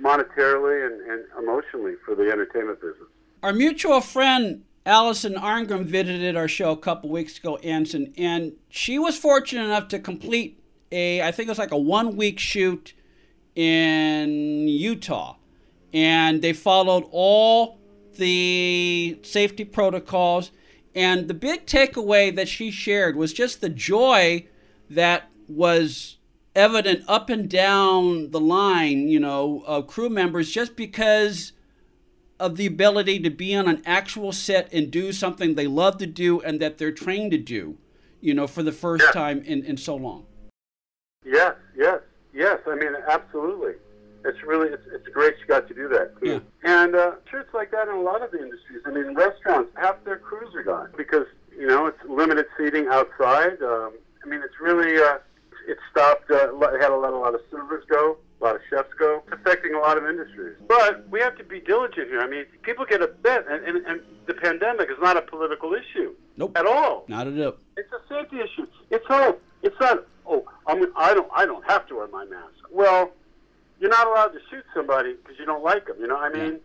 monetarily 0.00 0.86
and, 0.86 1.00
and 1.10 1.24
emotionally 1.38 1.94
for 2.04 2.14
the 2.14 2.30
entertainment 2.30 2.80
business. 2.80 3.08
Our 3.42 3.52
mutual 3.52 4.00
friend 4.00 4.64
Allison 4.86 5.34
Arngrim 5.34 5.84
visited 5.84 6.36
our 6.36 6.48
show 6.48 6.70
a 6.70 6.76
couple 6.76 7.10
weeks 7.10 7.38
ago, 7.38 7.56
Anson, 7.58 8.14
and 8.16 8.54
she 8.68 8.98
was 8.98 9.18
fortunate 9.18 9.64
enough 9.64 9.88
to 9.88 9.98
complete 9.98 10.58
a, 10.90 11.22
I 11.22 11.30
think 11.30 11.48
it 11.48 11.50
was 11.50 11.58
like 11.58 11.72
a 11.72 11.78
one 11.78 12.16
week 12.16 12.38
shoot 12.38 12.94
in 13.54 14.66
Utah. 14.66 15.36
And 15.92 16.42
they 16.42 16.52
followed 16.52 17.04
all 17.10 17.77
the 18.18 19.18
safety 19.22 19.64
protocols. 19.64 20.50
And 20.94 21.28
the 21.28 21.34
big 21.34 21.66
takeaway 21.66 22.34
that 22.34 22.48
she 22.48 22.70
shared 22.70 23.16
was 23.16 23.32
just 23.32 23.60
the 23.60 23.68
joy 23.68 24.46
that 24.90 25.30
was 25.48 26.18
evident 26.54 27.04
up 27.08 27.30
and 27.30 27.48
down 27.48 28.30
the 28.30 28.40
line, 28.40 29.08
you 29.08 29.20
know, 29.20 29.62
of 29.66 29.86
crew 29.86 30.10
members 30.10 30.50
just 30.50 30.76
because 30.76 31.52
of 32.40 32.56
the 32.56 32.66
ability 32.66 33.20
to 33.20 33.30
be 33.30 33.54
on 33.54 33.68
an 33.68 33.82
actual 33.86 34.32
set 34.32 34.72
and 34.72 34.90
do 34.90 35.12
something 35.12 35.54
they 35.54 35.66
love 35.66 35.98
to 35.98 36.06
do 36.06 36.40
and 36.40 36.60
that 36.60 36.78
they're 36.78 36.92
trained 36.92 37.30
to 37.30 37.38
do, 37.38 37.78
you 38.20 38.34
know, 38.34 38.46
for 38.46 38.62
the 38.62 38.72
first 38.72 39.04
yes. 39.04 39.14
time 39.14 39.42
in, 39.44 39.64
in 39.64 39.76
so 39.76 39.96
long. 39.96 40.26
Yes, 41.24 41.54
yes, 41.76 42.00
yes. 42.32 42.58
I 42.66 42.74
mean, 42.74 42.94
absolutely 43.08 43.74
it's 44.24 44.42
really 44.42 44.68
it's, 44.68 44.82
it's 44.92 45.08
great 45.08 45.34
you 45.40 45.46
got 45.46 45.68
to 45.68 45.74
do 45.74 45.88
that. 45.88 46.12
Yeah. 46.22 46.40
And 46.64 46.94
uh, 46.94 47.12
sure, 47.30 47.40
it's 47.40 47.54
like 47.54 47.70
that 47.70 47.88
in 47.88 47.94
a 47.94 48.00
lot 48.00 48.22
of 48.22 48.30
the 48.30 48.38
industries. 48.38 48.82
I 48.86 48.90
mean, 48.90 49.14
restaurants 49.14 49.70
half 49.76 50.02
their 50.04 50.18
crews 50.18 50.54
are 50.54 50.62
gone 50.62 50.90
because 50.96 51.26
you 51.56 51.66
know 51.66 51.86
it's 51.86 51.98
limited 52.08 52.46
seating 52.56 52.88
outside. 52.88 53.62
Um, 53.62 53.94
I 54.24 54.28
mean, 54.28 54.40
it's 54.44 54.60
really 54.60 55.00
uh, 55.00 55.18
it 55.66 55.78
stopped. 55.90 56.30
Uh, 56.30 56.56
it 56.56 56.80
had 56.80 56.90
a 56.90 56.96
lot, 56.96 57.12
a 57.12 57.16
lot 57.16 57.34
of 57.34 57.40
servers 57.50 57.84
go, 57.88 58.16
a 58.40 58.44
lot 58.44 58.56
of 58.56 58.62
chefs 58.70 58.92
go. 58.98 59.22
It's 59.26 59.40
affecting 59.40 59.74
a 59.74 59.78
lot 59.78 59.98
of 59.98 60.06
industries. 60.06 60.56
But 60.66 61.08
we 61.08 61.20
have 61.20 61.36
to 61.38 61.44
be 61.44 61.60
diligent 61.60 62.08
here. 62.08 62.20
I 62.20 62.26
mean, 62.26 62.44
people 62.62 62.84
get 62.84 63.02
upset, 63.02 63.44
and, 63.48 63.64
and, 63.64 63.86
and 63.86 64.00
the 64.26 64.34
pandemic 64.34 64.90
is 64.90 64.96
not 65.00 65.16
a 65.16 65.22
political 65.22 65.74
issue. 65.74 66.14
Nope. 66.36 66.56
At 66.56 66.66
all. 66.66 67.04
Not 67.08 67.26
at 67.26 67.38
all. 67.38 67.56
It's 67.76 67.92
a 67.92 68.00
safety 68.08 68.40
issue. 68.40 68.66
It's 68.90 69.06
all. 69.08 69.36
It's 69.62 69.76
not. 69.80 70.04
Oh, 70.26 70.44
I 70.66 70.74
mean, 70.74 70.88
I 70.96 71.14
don't. 71.14 71.30
I 71.34 71.46
don't 71.46 71.64
have 71.68 71.86
to 71.88 71.96
wear 71.96 72.08
my 72.08 72.24
mask. 72.24 72.54
Well, 72.70 73.12
you're 73.80 73.90
not 73.90 74.06
allowed 74.06 74.28
to 74.28 74.40
shoot 74.50 74.64
somebody 74.74 75.14
because 75.14 75.38
you 75.38 75.46
don't 75.46 75.62
like 75.62 75.86
them. 75.86 75.96
You 76.00 76.08
know, 76.08 76.18
I 76.18 76.30
mean, 76.30 76.52
yeah. 76.52 76.58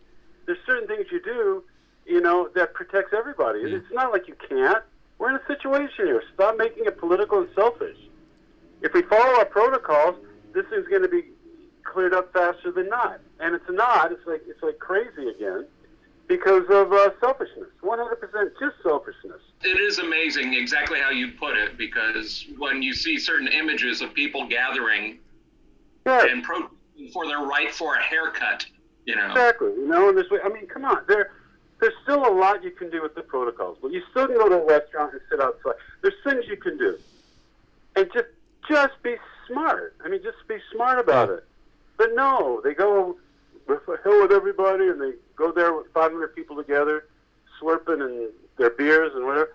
there's 0.46 0.58
certain 0.66 0.88
things 0.88 1.06
you 1.10 1.22
do, 1.22 1.62
you 2.06 2.20
know, 2.20 2.48
that 2.54 2.74
protects 2.74 3.12
everybody. 3.16 3.60
Yeah. 3.60 3.76
It's 3.76 3.92
not 3.92 4.12
like 4.12 4.28
you 4.28 4.36
can't. 4.48 4.82
We're 5.18 5.30
in 5.30 5.36
a 5.36 5.46
situation 5.46 6.06
here. 6.06 6.22
Stop 6.34 6.56
making 6.56 6.84
it 6.86 6.98
political 6.98 7.38
and 7.38 7.48
selfish. 7.54 7.96
If 8.82 8.92
we 8.92 9.02
follow 9.02 9.38
our 9.38 9.44
protocols, 9.44 10.16
this 10.52 10.66
is 10.66 10.86
going 10.88 11.02
to 11.02 11.08
be 11.08 11.24
cleared 11.84 12.14
up 12.14 12.32
faster 12.32 12.72
than 12.72 12.88
not. 12.88 13.20
And 13.40 13.54
it's 13.54 13.64
not. 13.70 14.12
It's 14.12 14.26
like 14.26 14.42
it's 14.46 14.62
like 14.62 14.78
crazy 14.78 15.28
again 15.28 15.66
because 16.26 16.64
of 16.70 16.92
uh, 16.92 17.10
selfishness. 17.20 17.68
100% 17.82 18.50
just 18.58 18.76
selfishness. 18.82 19.40
It 19.62 19.78
is 19.78 19.98
amazing 19.98 20.54
exactly 20.54 20.98
how 20.98 21.10
you 21.10 21.32
put 21.32 21.56
it 21.56 21.76
because 21.76 22.46
when 22.58 22.82
you 22.82 22.94
see 22.94 23.18
certain 23.18 23.48
images 23.48 24.00
of 24.00 24.14
people 24.14 24.48
gathering 24.48 25.18
yes. 26.06 26.26
and 26.30 26.42
pro- 26.42 26.70
for 27.14 27.26
their 27.26 27.38
right 27.38 27.72
for 27.72 27.94
a 27.94 28.02
haircut. 28.02 28.66
You 29.06 29.16
know 29.16 29.28
exactly. 29.28 29.68
You 29.68 29.86
know, 29.86 30.10
in 30.10 30.16
this 30.16 30.28
way. 30.28 30.40
I 30.44 30.48
mean, 30.50 30.66
come 30.66 30.84
on, 30.84 31.02
there. 31.08 31.32
There's 31.80 31.94
still 32.02 32.26
a 32.26 32.32
lot 32.32 32.62
you 32.62 32.70
can 32.70 32.90
do 32.90 33.02
with 33.02 33.14
the 33.14 33.22
protocols, 33.22 33.78
but 33.80 33.92
you 33.92 34.02
still 34.10 34.26
can 34.26 34.36
go 34.36 34.48
to 34.48 34.56
a 34.56 34.66
restaurant 34.66 35.12
and 35.12 35.20
sit 35.30 35.40
outside. 35.40 35.74
There's 36.02 36.14
things 36.24 36.44
you 36.48 36.56
can 36.56 36.76
do, 36.76 36.98
and 37.96 38.10
just 38.12 38.28
just 38.68 39.02
be 39.02 39.16
smart. 39.46 39.94
I 40.04 40.08
mean, 40.08 40.22
just 40.22 40.38
be 40.48 40.56
smart 40.72 40.98
about 40.98 41.30
it. 41.30 41.44
But 41.96 42.14
no, 42.14 42.60
they 42.64 42.74
go 42.74 43.16
with 43.68 43.80
hell 44.02 44.22
with 44.22 44.32
everybody, 44.32 44.88
and 44.88 45.00
they 45.00 45.12
go 45.36 45.52
there 45.52 45.72
with 45.74 45.86
500 45.92 46.34
people 46.34 46.56
together, 46.56 47.06
slurping 47.60 48.02
and 48.02 48.30
their 48.56 48.70
beers 48.70 49.12
and 49.14 49.26
whatever, 49.26 49.54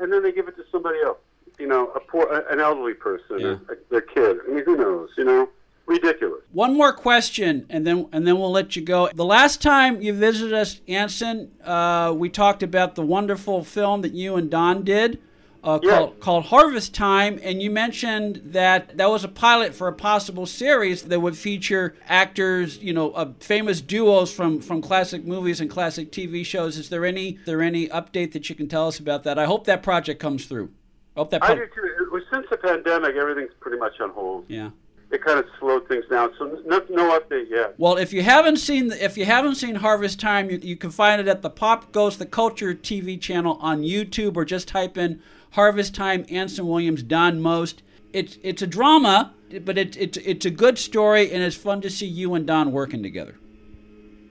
and 0.00 0.12
then 0.12 0.22
they 0.22 0.32
give 0.32 0.48
it 0.48 0.56
to 0.56 0.64
somebody 0.70 1.00
else. 1.04 1.18
You 1.58 1.66
know, 1.66 1.88
a 1.88 2.00
poor, 2.00 2.44
an 2.50 2.60
elderly 2.60 2.94
person, 2.94 3.40
yeah. 3.40 3.56
or 3.68 3.78
their 3.90 4.00
kid. 4.00 4.38
I 4.46 4.52
mean, 4.52 4.64
who 4.64 4.76
knows? 4.76 5.10
You 5.16 5.24
know 5.24 5.48
ridiculous. 5.86 6.42
One 6.52 6.76
more 6.76 6.92
question, 6.92 7.66
and 7.68 7.86
then 7.86 8.08
and 8.12 8.26
then 8.26 8.38
we'll 8.38 8.52
let 8.52 8.76
you 8.76 8.82
go. 8.82 9.08
The 9.14 9.24
last 9.24 9.60
time 9.60 10.00
you 10.00 10.12
visited 10.12 10.52
us, 10.52 10.80
Anson, 10.88 11.50
uh, 11.64 12.14
we 12.16 12.28
talked 12.28 12.62
about 12.62 12.94
the 12.94 13.02
wonderful 13.02 13.64
film 13.64 14.02
that 14.02 14.14
you 14.14 14.36
and 14.36 14.50
Don 14.50 14.84
did. 14.84 15.20
Uh, 15.62 15.80
yes. 15.82 15.98
called, 15.98 16.20
called 16.20 16.44
Harvest 16.44 16.94
Time, 16.94 17.40
and 17.42 17.62
you 17.62 17.70
mentioned 17.70 18.42
that 18.44 18.98
that 18.98 19.08
was 19.08 19.24
a 19.24 19.28
pilot 19.28 19.74
for 19.74 19.88
a 19.88 19.94
possible 19.94 20.44
series 20.44 21.04
that 21.04 21.18
would 21.20 21.38
feature 21.38 21.96
actors, 22.06 22.76
you 22.82 22.92
know, 22.92 23.12
uh, 23.12 23.32
famous 23.40 23.80
duos 23.80 24.30
from, 24.30 24.60
from 24.60 24.82
classic 24.82 25.24
movies 25.24 25.62
and 25.62 25.70
classic 25.70 26.12
TV 26.12 26.44
shows. 26.44 26.76
Is 26.76 26.90
there 26.90 27.06
any 27.06 27.38
there 27.46 27.62
any 27.62 27.88
update 27.88 28.32
that 28.32 28.50
you 28.50 28.54
can 28.54 28.68
tell 28.68 28.88
us 28.88 28.98
about 28.98 29.22
that? 29.22 29.38
I 29.38 29.46
hope 29.46 29.64
that 29.64 29.82
project 29.82 30.20
comes 30.20 30.44
through. 30.44 30.68
I 31.16 31.20
hope 31.20 31.30
that. 31.30 31.42
I 31.42 31.54
do 31.54 31.66
too. 31.74 32.20
Since 32.30 32.46
the 32.50 32.58
pandemic, 32.58 33.16
everything's 33.16 33.54
pretty 33.58 33.78
much 33.78 33.98
on 34.00 34.10
hold. 34.10 34.44
Yeah 34.48 34.68
it 35.14 35.24
kind 35.24 35.38
of 35.38 35.46
slowed 35.60 35.86
things 35.86 36.04
down. 36.10 36.32
So 36.38 36.60
no, 36.66 36.82
no 36.90 37.18
update 37.18 37.48
yet. 37.48 37.74
Well, 37.78 37.96
if 37.96 38.12
you 38.12 38.22
haven't 38.22 38.56
seen 38.56 38.90
if 38.92 39.16
you 39.16 39.24
haven't 39.24 39.54
seen 39.54 39.76
Harvest 39.76 40.18
Time, 40.18 40.50
you, 40.50 40.58
you 40.60 40.76
can 40.76 40.90
find 40.90 41.20
it 41.20 41.28
at 41.28 41.40
the 41.40 41.50
Pop 41.50 41.92
Goes 41.92 42.18
the 42.18 42.26
Culture 42.26 42.74
TV 42.74 43.20
channel 43.20 43.56
on 43.60 43.82
YouTube, 43.82 44.36
or 44.36 44.44
just 44.44 44.68
type 44.68 44.98
in 44.98 45.22
Harvest 45.52 45.94
Time 45.94 46.26
Anson 46.28 46.66
Williams 46.66 47.02
Don 47.02 47.40
Most. 47.40 47.82
it's 48.12 48.38
it's 48.42 48.60
a 48.60 48.66
drama, 48.66 49.32
but 49.62 49.78
it's 49.78 49.96
it's 49.96 50.18
it's 50.18 50.44
a 50.44 50.50
good 50.50 50.78
story, 50.78 51.30
and 51.30 51.42
it's 51.42 51.56
fun 51.56 51.80
to 51.82 51.90
see 51.90 52.06
you 52.06 52.34
and 52.34 52.46
Don 52.46 52.72
working 52.72 53.02
together. 53.02 53.36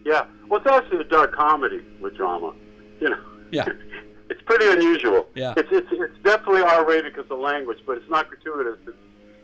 Yeah. 0.06 0.26
Well, 0.50 0.60
it's 0.60 0.70
actually 0.70 1.00
a 1.00 1.06
dark 1.06 1.34
comedy 1.34 1.82
with 2.02 2.18
drama. 2.18 2.54
You 3.00 3.12
know. 3.12 3.20
Yeah. 3.52 3.66
it's 4.30 4.42
pretty 4.42 4.68
unusual. 4.70 5.28
Yeah. 5.34 5.54
It's 5.56 5.70
it's 5.72 5.88
it's 5.92 6.18
definitely 6.24 6.64
R 6.64 6.86
rated 6.86 7.14
because 7.14 7.32
of 7.32 7.38
the 7.38 7.44
language, 7.44 7.80
but 7.86 7.98
it's 7.98 8.10
not 8.10 8.28
gratuitous. 8.28 8.80
It's, 8.86 8.98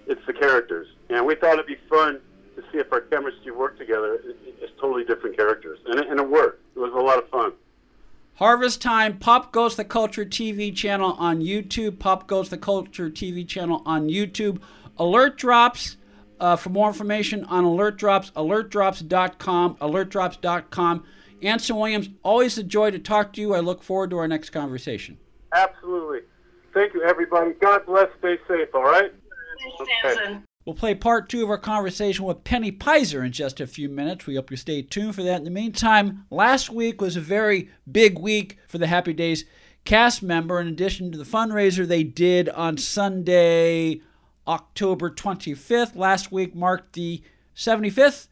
it's 0.07 0.25
the 0.25 0.33
characters, 0.33 0.87
and 1.09 1.25
we 1.25 1.35
thought 1.35 1.53
it'd 1.53 1.65
be 1.67 1.77
fun 1.89 2.19
to 2.55 2.61
see 2.71 2.77
if 2.79 2.91
our 2.91 3.01
chemistry 3.01 3.51
worked 3.51 3.79
together. 3.79 4.15
It- 4.15 4.35
It's 4.61 4.73
totally 4.81 5.03
different 5.05 5.37
characters, 5.37 5.79
and 5.85 5.99
it, 5.99 6.07
and 6.07 6.19
it 6.19 6.27
worked. 6.29 6.61
It 6.75 6.79
was 6.79 6.91
a 6.93 6.95
lot 6.97 7.17
of 7.17 7.29
fun. 7.29 7.53
Harvest 8.35 8.81
Time, 8.81 9.17
Pop 9.17 9.51
Goes 9.51 9.75
the 9.75 9.83
Culture 9.85 10.23
TV 10.25 10.73
channel 10.75 11.13
on 11.19 11.39
YouTube. 11.41 11.97
Pop 11.99 12.27
Goes 12.27 12.49
the 12.49 12.57
Culture 12.57 13.09
TV 13.09 13.45
channel 13.47 13.81
on 13.85 14.07
YouTube. 14.09 14.61
Alert 14.97 15.37
Drops. 15.37 15.95
Uh, 16.41 16.55
for 16.55 16.69
more 16.69 16.87
information 16.87 17.43
on 17.45 17.65
Alert 17.65 17.97
Drops, 17.97 18.31
alertdrops.com, 18.31 19.75
alertdrops.com. 19.75 21.03
Anson 21.41 21.75
Williams, 21.75 22.09
always 22.23 22.57
a 22.57 22.63
joy 22.63 22.91
to 22.91 22.99
talk 22.99 23.33
to 23.33 23.41
you. 23.41 23.53
I 23.53 23.59
look 23.59 23.83
forward 23.83 24.09
to 24.11 24.17
our 24.19 24.27
next 24.27 24.51
conversation. 24.51 25.17
Absolutely. 25.53 26.19
Thank 26.73 26.93
you, 26.93 27.03
everybody. 27.03 27.51
God 27.59 27.85
bless. 27.85 28.07
Stay 28.19 28.37
safe. 28.47 28.69
All 28.73 28.83
right. 28.83 29.11
Thanks, 29.59 29.81
Okay. 29.81 30.21
Anson. 30.21 30.43
We'll 30.65 30.75
play 30.75 30.93
part 30.93 31.29
two 31.29 31.41
of 31.41 31.49
our 31.49 31.57
conversation 31.57 32.25
with 32.25 32.43
Penny 32.43 32.69
Peyser 32.69 33.25
in 33.25 33.31
just 33.31 33.61
a 33.61 33.65
few 33.65 33.87
minutes. 33.87 34.27
We 34.27 34.35
hope 34.35 34.51
you 34.51 34.57
stay 34.57 34.81
tuned 34.81 35.15
for 35.15 35.23
that. 35.23 35.37
In 35.37 35.45
the 35.45 35.49
meantime, 35.49 36.25
last 36.29 36.69
week 36.69 36.99
was 36.99 37.15
a 37.15 37.21
very 37.21 37.69
big 37.89 38.19
week 38.19 38.57
for 38.67 38.77
the 38.77 38.87
Happy 38.87 39.13
Days 39.13 39.45
cast 39.85 40.21
member. 40.21 40.59
In 40.59 40.67
addition 40.67 41.13
to 41.13 41.17
the 41.17 41.23
fundraiser 41.23 41.87
they 41.87 42.03
did 42.03 42.49
on 42.49 42.77
Sunday, 42.77 44.01
October 44.45 45.09
25th, 45.09 45.95
last 45.95 46.29
week 46.29 46.53
marked 46.53 46.91
the 46.91 47.23
75th 47.55 48.27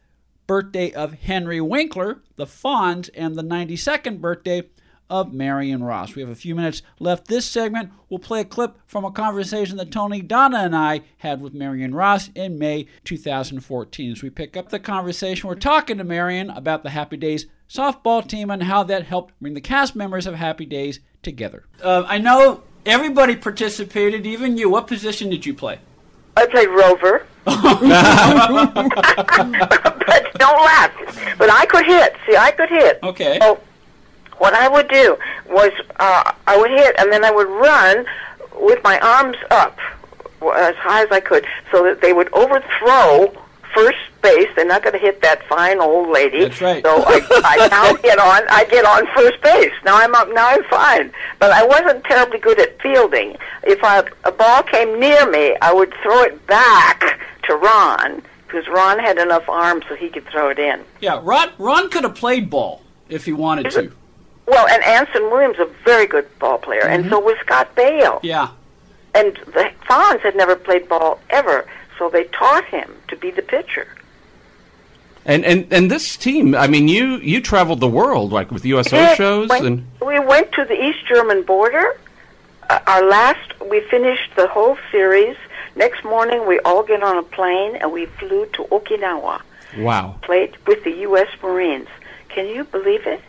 birthday 0.46 0.92
of 0.92 1.14
Henry 1.14 1.62
Winkler, 1.62 2.22
the 2.36 2.44
Fonz, 2.44 3.08
and 3.14 3.36
the 3.36 3.42
92nd 3.42 4.20
birthday 4.20 4.68
of 5.10 5.32
Marion 5.32 5.82
Ross. 5.82 6.14
We 6.14 6.22
have 6.22 6.30
a 6.30 6.34
few 6.34 6.54
minutes 6.54 6.82
left 6.98 7.28
this 7.28 7.46
segment. 7.46 7.90
We'll 8.08 8.18
play 8.18 8.40
a 8.40 8.44
clip 8.44 8.78
from 8.86 9.04
a 9.04 9.10
conversation 9.10 9.76
that 9.78 9.90
Tony 9.90 10.20
Donna 10.20 10.58
and 10.58 10.76
I 10.76 11.02
had 11.18 11.40
with 11.40 11.54
Marion 11.54 11.94
Ross 11.94 12.30
in 12.34 12.58
May 12.58 12.86
2014. 13.04 14.12
As 14.12 14.22
we 14.22 14.30
pick 14.30 14.56
up 14.56 14.68
the 14.68 14.78
conversation, 14.78 15.48
we're 15.48 15.54
talking 15.54 15.98
to 15.98 16.04
Marion 16.04 16.50
about 16.50 16.82
the 16.82 16.90
Happy 16.90 17.16
Days 17.16 17.46
softball 17.68 18.26
team 18.26 18.50
and 18.50 18.62
how 18.62 18.82
that 18.84 19.04
helped 19.04 19.38
bring 19.40 19.54
the 19.54 19.60
cast 19.60 19.94
members 19.94 20.26
of 20.26 20.34
Happy 20.34 20.66
Days 20.66 21.00
together. 21.22 21.64
Uh, 21.82 22.04
I 22.06 22.18
know 22.18 22.62
everybody 22.86 23.36
participated, 23.36 24.26
even 24.26 24.56
you. 24.56 24.70
What 24.70 24.86
position 24.86 25.30
did 25.30 25.46
you 25.46 25.54
play? 25.54 25.78
I 26.36 26.46
played 26.46 26.68
Rover. 26.68 27.26
but 27.44 27.58
don't 30.38 30.64
laugh. 30.64 31.36
But 31.38 31.50
I 31.50 31.66
could 31.66 31.86
hit. 31.86 32.16
See, 32.26 32.36
I 32.36 32.50
could 32.52 32.68
hit. 32.68 32.98
Okay. 33.02 33.38
So 33.40 33.60
what 34.38 34.54
I 34.54 34.68
would 34.68 34.88
do 34.88 35.16
was 35.48 35.72
uh, 35.98 36.32
I 36.46 36.56
would 36.56 36.70
hit, 36.70 36.96
and 36.98 37.12
then 37.12 37.24
I 37.24 37.30
would 37.30 37.48
run 37.48 38.06
with 38.60 38.82
my 38.82 38.98
arms 39.00 39.36
up 39.50 39.78
as 40.54 40.74
high 40.76 41.02
as 41.02 41.10
I 41.10 41.20
could, 41.20 41.46
so 41.70 41.84
that 41.84 42.00
they 42.00 42.12
would 42.12 42.32
overthrow 42.32 43.32
first 43.74 43.98
base. 44.22 44.48
They're 44.56 44.64
not 44.64 44.82
going 44.82 44.94
to 44.94 44.98
hit 44.98 45.20
that 45.22 45.42
fine 45.48 45.80
old 45.80 46.08
lady. 46.08 46.40
That's 46.40 46.60
right. 46.60 46.82
So 46.82 47.02
I, 47.06 47.20
I 47.44 47.68
now 47.70 47.92
get 47.96 48.18
on. 48.18 48.42
I 48.50 48.64
get 48.64 48.84
on 48.84 49.06
first 49.14 49.40
base. 49.42 49.72
Now 49.84 49.96
I'm 49.96 50.14
up. 50.14 50.28
Now 50.32 50.48
I'm 50.48 50.64
fine. 50.64 51.12
But 51.38 51.52
I 51.52 51.64
wasn't 51.66 52.04
terribly 52.04 52.38
good 52.38 52.60
at 52.60 52.80
fielding. 52.80 53.36
If 53.64 53.82
I, 53.82 54.04
a 54.24 54.32
ball 54.32 54.62
came 54.62 54.98
near 54.98 55.30
me, 55.30 55.56
I 55.60 55.72
would 55.72 55.92
throw 56.02 56.22
it 56.22 56.46
back 56.46 57.20
to 57.44 57.56
Ron 57.56 58.22
because 58.46 58.66
Ron 58.68 58.98
had 58.98 59.18
enough 59.18 59.48
arms 59.48 59.84
so 59.88 59.94
he 59.94 60.08
could 60.08 60.26
throw 60.28 60.48
it 60.48 60.58
in. 60.58 60.82
Yeah, 61.00 61.20
Ron, 61.22 61.50
Ron 61.58 61.90
could 61.90 62.04
have 62.04 62.14
played 62.14 62.48
ball 62.48 62.82
if 63.08 63.24
he 63.24 63.32
wanted 63.32 63.70
to. 63.72 63.92
Well, 64.48 64.66
and 64.68 64.82
Anson 64.84 65.30
Williams, 65.30 65.58
a 65.58 65.66
very 65.84 66.06
good 66.06 66.26
ball 66.38 66.58
player, 66.58 66.82
and 66.86 67.08
so 67.10 67.18
was 67.20 67.36
Scott 67.44 67.74
Baio. 67.76 68.18
Yeah. 68.22 68.48
And 69.14 69.36
the 69.46 69.70
Fonz 69.88 70.20
had 70.20 70.36
never 70.36 70.56
played 70.56 70.88
ball 70.88 71.20
ever, 71.30 71.66
so 71.98 72.08
they 72.08 72.24
taught 72.24 72.64
him 72.64 72.90
to 73.08 73.16
be 73.16 73.30
the 73.30 73.42
pitcher. 73.42 73.88
And, 75.26 75.44
and 75.44 75.70
and 75.70 75.90
this 75.90 76.16
team, 76.16 76.54
I 76.54 76.66
mean, 76.66 76.88
you 76.88 77.16
you 77.18 77.40
traveled 77.42 77.80
the 77.80 77.88
world 77.88 78.32
like 78.32 78.50
with 78.50 78.64
USO 78.64 78.96
Yeah, 78.96 79.14
shows 79.14 79.48
went- 79.50 79.66
and 79.66 79.86
we 80.00 80.18
went 80.18 80.52
to 80.52 80.64
the 80.64 80.82
East 80.82 81.06
German 81.06 81.42
border. 81.42 81.98
Uh, 82.70 82.78
our 82.86 83.02
last, 83.06 83.60
we 83.70 83.80
finished 83.80 84.30
the 84.36 84.46
whole 84.46 84.78
series. 84.90 85.36
Next 85.76 86.04
morning, 86.04 86.46
we 86.46 86.58
all 86.60 86.82
get 86.82 87.02
on 87.02 87.16
a 87.18 87.22
plane 87.22 87.76
and 87.76 87.92
we 87.92 88.06
flew 88.06 88.46
to 88.54 88.64
Okinawa. 88.64 89.40
wow, 89.78 90.16
Played 90.22 90.56
with 90.66 90.82
the 90.84 90.90
U.S. 91.08 91.28
Marines. 91.42 91.88
Can 92.30 92.46
you 92.46 92.64
believe 92.64 93.06
it? 93.06 93.20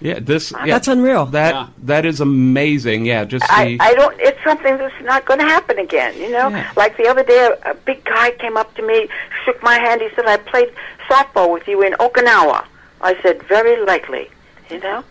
Yeah, 0.00 0.18
this 0.20 0.52
yeah, 0.52 0.66
That's 0.66 0.88
unreal. 0.88 1.26
That 1.26 1.54
Yeah. 1.54 1.66
that 1.84 2.04
is 2.04 2.20
amazing. 2.20 3.06
Yeah, 3.06 3.24
just 3.24 3.44
I, 3.50 3.64
see. 3.66 3.76
I 3.80 3.94
don't. 3.94 4.14
It's 4.20 4.38
something 4.44 4.76
that's 4.76 5.02
not 5.04 5.24
going 5.24 5.40
to 5.40 5.46
happen 5.46 5.78
again. 5.78 6.14
You 6.18 6.30
know, 6.30 6.48
Yeah. 6.50 6.70
like 6.76 6.96
the 6.96 7.06
other 7.08 7.22
day, 7.24 7.48
a, 7.64 7.70
a 7.70 7.74
big 7.74 8.04
guy 8.04 8.32
came 8.32 8.56
up 8.56 8.74
to 8.76 8.82
me, 8.82 9.08
shook 9.44 9.62
my 9.62 9.74
hand. 9.78 10.02
He 10.02 10.08
said, 10.14 10.26
"I 10.26 10.36
played 10.36 10.70
softball 11.08 11.50
with 11.52 11.66
you 11.66 11.82
in 11.82 11.94
Okinawa." 11.94 12.64
I 13.00 13.20
said, 13.22 13.42
"Very 13.44 13.82
likely." 13.84 14.28
You 14.70 14.80
know, 14.80 15.04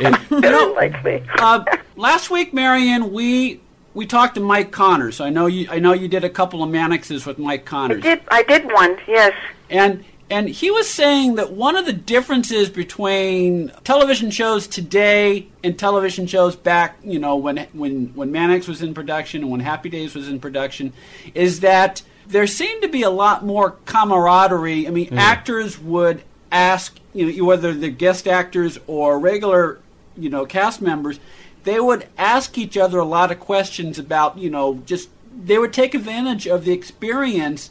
it- 0.00 0.16
very 0.28 0.66
likely. 0.74 1.22
Uh, 1.38 1.64
last 1.96 2.30
week, 2.30 2.52
Marion, 2.52 3.12
we 3.12 3.60
we 3.94 4.04
talked 4.06 4.34
to 4.34 4.40
Mike 4.42 4.72
Connors. 4.72 5.20
I 5.20 5.30
know 5.30 5.46
you. 5.46 5.68
I 5.70 5.78
know 5.78 5.94
you 5.94 6.06
did 6.08 6.22
a 6.24 6.30
couple 6.30 6.62
of 6.62 6.68
Mannixes 6.68 7.24
with 7.26 7.38
Mike 7.38 7.64
Connors. 7.64 8.04
I 8.04 8.08
Connors, 8.16 8.18
did. 8.20 8.28
I 8.30 8.42
did 8.42 8.72
one. 8.72 8.98
Yes. 9.08 9.32
and 9.70 10.04
and 10.30 10.48
he 10.48 10.70
was 10.70 10.88
saying 10.88 11.36
that 11.36 11.52
one 11.52 11.76
of 11.76 11.86
the 11.86 11.92
differences 11.92 12.68
between 12.68 13.72
television 13.84 14.30
shows 14.30 14.66
today 14.66 15.48
and 15.64 15.78
television 15.78 16.26
shows 16.26 16.54
back, 16.54 16.98
you 17.02 17.18
know, 17.18 17.36
when 17.36 17.66
when 17.72 18.14
when 18.14 18.30
Mannix 18.30 18.68
was 18.68 18.82
in 18.82 18.92
production 18.92 19.42
and 19.42 19.50
when 19.50 19.60
Happy 19.60 19.88
Days 19.88 20.14
was 20.14 20.28
in 20.28 20.38
production, 20.38 20.92
is 21.34 21.60
that 21.60 22.02
there 22.26 22.46
seemed 22.46 22.82
to 22.82 22.88
be 22.88 23.02
a 23.02 23.10
lot 23.10 23.44
more 23.44 23.76
camaraderie. 23.86 24.86
I 24.86 24.90
mean, 24.90 25.08
hmm. 25.08 25.18
actors 25.18 25.78
would 25.78 26.22
ask, 26.52 26.98
you 27.14 27.32
know, 27.32 27.44
whether 27.44 27.72
they're 27.72 27.90
guest 27.90 28.28
actors 28.28 28.78
or 28.86 29.18
regular, 29.18 29.78
you 30.16 30.28
know, 30.28 30.44
cast 30.44 30.82
members, 30.82 31.20
they 31.64 31.80
would 31.80 32.06
ask 32.18 32.58
each 32.58 32.76
other 32.76 32.98
a 32.98 33.04
lot 33.04 33.30
of 33.32 33.40
questions 33.40 33.98
about, 33.98 34.36
you 34.36 34.50
know, 34.50 34.82
just 34.84 35.08
they 35.34 35.56
would 35.56 35.72
take 35.72 35.94
advantage 35.94 36.46
of 36.46 36.64
the 36.64 36.72
experience 36.72 37.70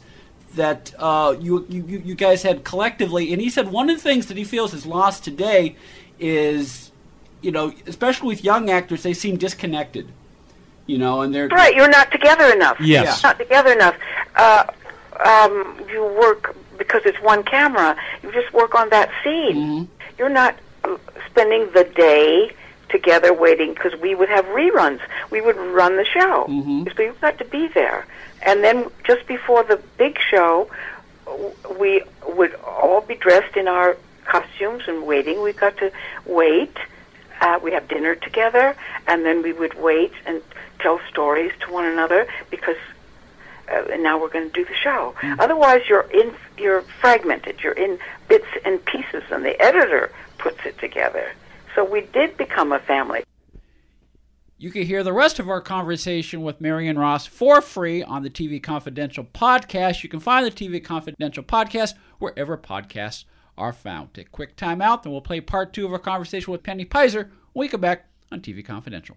that 0.54 0.94
uh, 0.98 1.36
you, 1.38 1.66
you 1.68 1.84
you 1.86 1.98
you 1.98 2.14
guys 2.14 2.42
had 2.42 2.64
collectively. 2.64 3.32
And 3.32 3.40
he 3.40 3.50
said 3.50 3.70
one 3.70 3.90
of 3.90 3.96
the 3.96 4.02
things 4.02 4.26
that 4.26 4.36
he 4.36 4.44
feels 4.44 4.74
is 4.74 4.86
lost 4.86 5.24
today 5.24 5.76
is, 6.18 6.90
you 7.42 7.50
know, 7.52 7.72
especially 7.86 8.28
with 8.28 8.44
young 8.44 8.70
actors, 8.70 9.02
they 9.02 9.14
seem 9.14 9.36
disconnected. 9.36 10.08
You 10.86 10.98
know, 10.98 11.20
and 11.20 11.34
they're 11.34 11.48
Right. 11.48 11.74
You're 11.74 11.88
not 11.90 12.10
together 12.10 12.46
enough. 12.52 12.80
Yes. 12.80 13.22
Not 13.22 13.38
together 13.38 13.72
enough. 13.72 13.96
Uh, 14.34 14.64
um, 15.20 15.80
you 15.90 16.02
work 16.04 16.56
because 16.78 17.02
it's 17.04 17.20
one 17.20 17.42
camera. 17.42 17.96
You 18.22 18.32
just 18.32 18.52
work 18.54 18.74
on 18.74 18.88
that 18.90 19.10
scene. 19.22 19.88
You're 20.16 20.28
not 20.30 20.56
uh, 20.84 20.96
spending 21.26 21.70
the 21.72 21.84
day 21.84 22.52
together 22.88 23.34
waiting 23.34 23.74
because 23.74 23.94
we 24.00 24.14
would 24.14 24.28
have 24.30 24.46
reruns. 24.46 25.00
We 25.30 25.40
would 25.42 25.56
run 25.56 25.96
the 25.96 26.06
show. 26.06 26.46
So 26.96 27.02
you've 27.02 27.20
got 27.20 27.36
to 27.38 27.44
be 27.44 27.68
there. 27.68 28.06
And 28.42 28.62
then 28.62 28.90
just 29.04 29.26
before 29.26 29.62
the 29.62 29.80
big 29.96 30.18
show, 30.18 30.70
we 31.78 32.02
would 32.26 32.54
all 32.56 33.00
be 33.00 33.14
dressed 33.14 33.56
in 33.56 33.68
our 33.68 33.96
costumes 34.24 34.84
and 34.86 35.06
waiting. 35.06 35.42
We 35.42 35.52
got 35.52 35.76
to 35.78 35.92
wait. 36.26 36.76
Uh, 37.40 37.58
we 37.62 37.72
have 37.72 37.86
dinner 37.88 38.14
together, 38.14 38.76
and 39.06 39.24
then 39.24 39.42
we 39.42 39.52
would 39.52 39.74
wait 39.74 40.12
and 40.26 40.42
tell 40.80 41.00
stories 41.08 41.52
to 41.60 41.72
one 41.72 41.84
another 41.84 42.26
because 42.50 42.76
uh, 43.70 43.96
now 43.98 44.20
we're 44.20 44.28
going 44.28 44.50
to 44.50 44.52
do 44.52 44.64
the 44.64 44.74
show. 44.74 45.14
Otherwise, 45.38 45.82
you're 45.88 46.08
in 46.12 46.34
you're 46.56 46.82
fragmented. 47.00 47.60
You're 47.62 47.74
in 47.74 47.98
bits 48.28 48.46
and 48.64 48.84
pieces, 48.84 49.22
and 49.30 49.44
the 49.44 49.60
editor 49.60 50.10
puts 50.38 50.64
it 50.64 50.78
together. 50.78 51.32
So 51.74 51.84
we 51.84 52.00
did 52.00 52.36
become 52.36 52.72
a 52.72 52.80
family. 52.80 53.24
You 54.60 54.72
can 54.72 54.82
hear 54.82 55.04
the 55.04 55.12
rest 55.12 55.38
of 55.38 55.48
our 55.48 55.60
conversation 55.60 56.42
with 56.42 56.60
Marion 56.60 56.98
Ross 56.98 57.26
for 57.26 57.60
free 57.60 58.02
on 58.02 58.24
the 58.24 58.30
TV 58.30 58.60
Confidential 58.60 59.22
podcast. 59.22 60.02
You 60.02 60.08
can 60.08 60.18
find 60.18 60.44
the 60.44 60.50
TV 60.50 60.82
Confidential 60.82 61.44
podcast 61.44 61.94
wherever 62.18 62.58
podcasts 62.58 63.24
are 63.56 63.72
found. 63.72 64.14
Take 64.14 64.26
a 64.26 64.30
quick 64.30 64.56
time 64.56 64.82
out, 64.82 65.04
then 65.04 65.12
we'll 65.12 65.20
play 65.20 65.40
part 65.40 65.72
two 65.72 65.86
of 65.86 65.92
our 65.92 65.98
conversation 66.00 66.50
with 66.50 66.64
Penny 66.64 66.84
Peyser 66.84 67.30
we 67.58 67.68
come 67.68 67.80
back 67.80 68.06
on 68.30 68.40
TV 68.40 68.64
Confidential. 68.64 69.16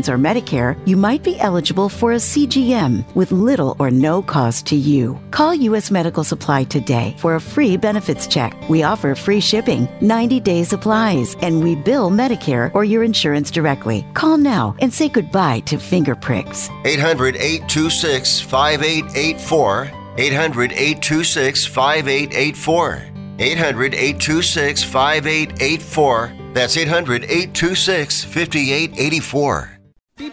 or 0.09 0.17
Medicare, 0.17 0.75
you 0.87 0.97
might 0.97 1.23
be 1.23 1.39
eligible 1.39 1.89
for 1.89 2.13
a 2.13 2.17
CGM 2.17 3.03
with 3.15 3.31
little 3.31 3.75
or 3.79 3.91
no 3.91 4.21
cost 4.21 4.65
to 4.67 4.75
you. 4.75 5.19
Call 5.31 5.53
U.S. 5.53 5.91
Medical 5.91 6.23
Supply 6.23 6.63
today 6.63 7.15
for 7.17 7.35
a 7.35 7.41
free 7.41 7.77
benefits 7.77 8.27
check. 8.27 8.53
We 8.69 8.83
offer 8.83 9.15
free 9.15 9.39
shipping, 9.39 9.87
90 10.01 10.39
day 10.39 10.63
supplies, 10.63 11.35
and 11.41 11.63
we 11.63 11.75
bill 11.75 12.09
Medicare 12.09 12.71
or 12.73 12.83
your 12.83 13.03
insurance 13.03 13.51
directly. 13.51 14.05
Call 14.13 14.37
now 14.37 14.75
and 14.79 14.93
say 14.93 15.09
goodbye 15.09 15.59
to 15.61 15.77
finger 15.77 16.15
pricks. 16.15 16.69
800 16.85 17.35
826 17.35 18.39
5884. 18.41 19.91
800 20.17 20.71
826 20.73 21.65
5884. 21.65 23.11
800 23.39 23.93
826 23.95 24.83
5884. 24.83 26.33
That's 26.53 26.77
800 26.77 27.23
826 27.23 28.23
5884. 28.25 29.70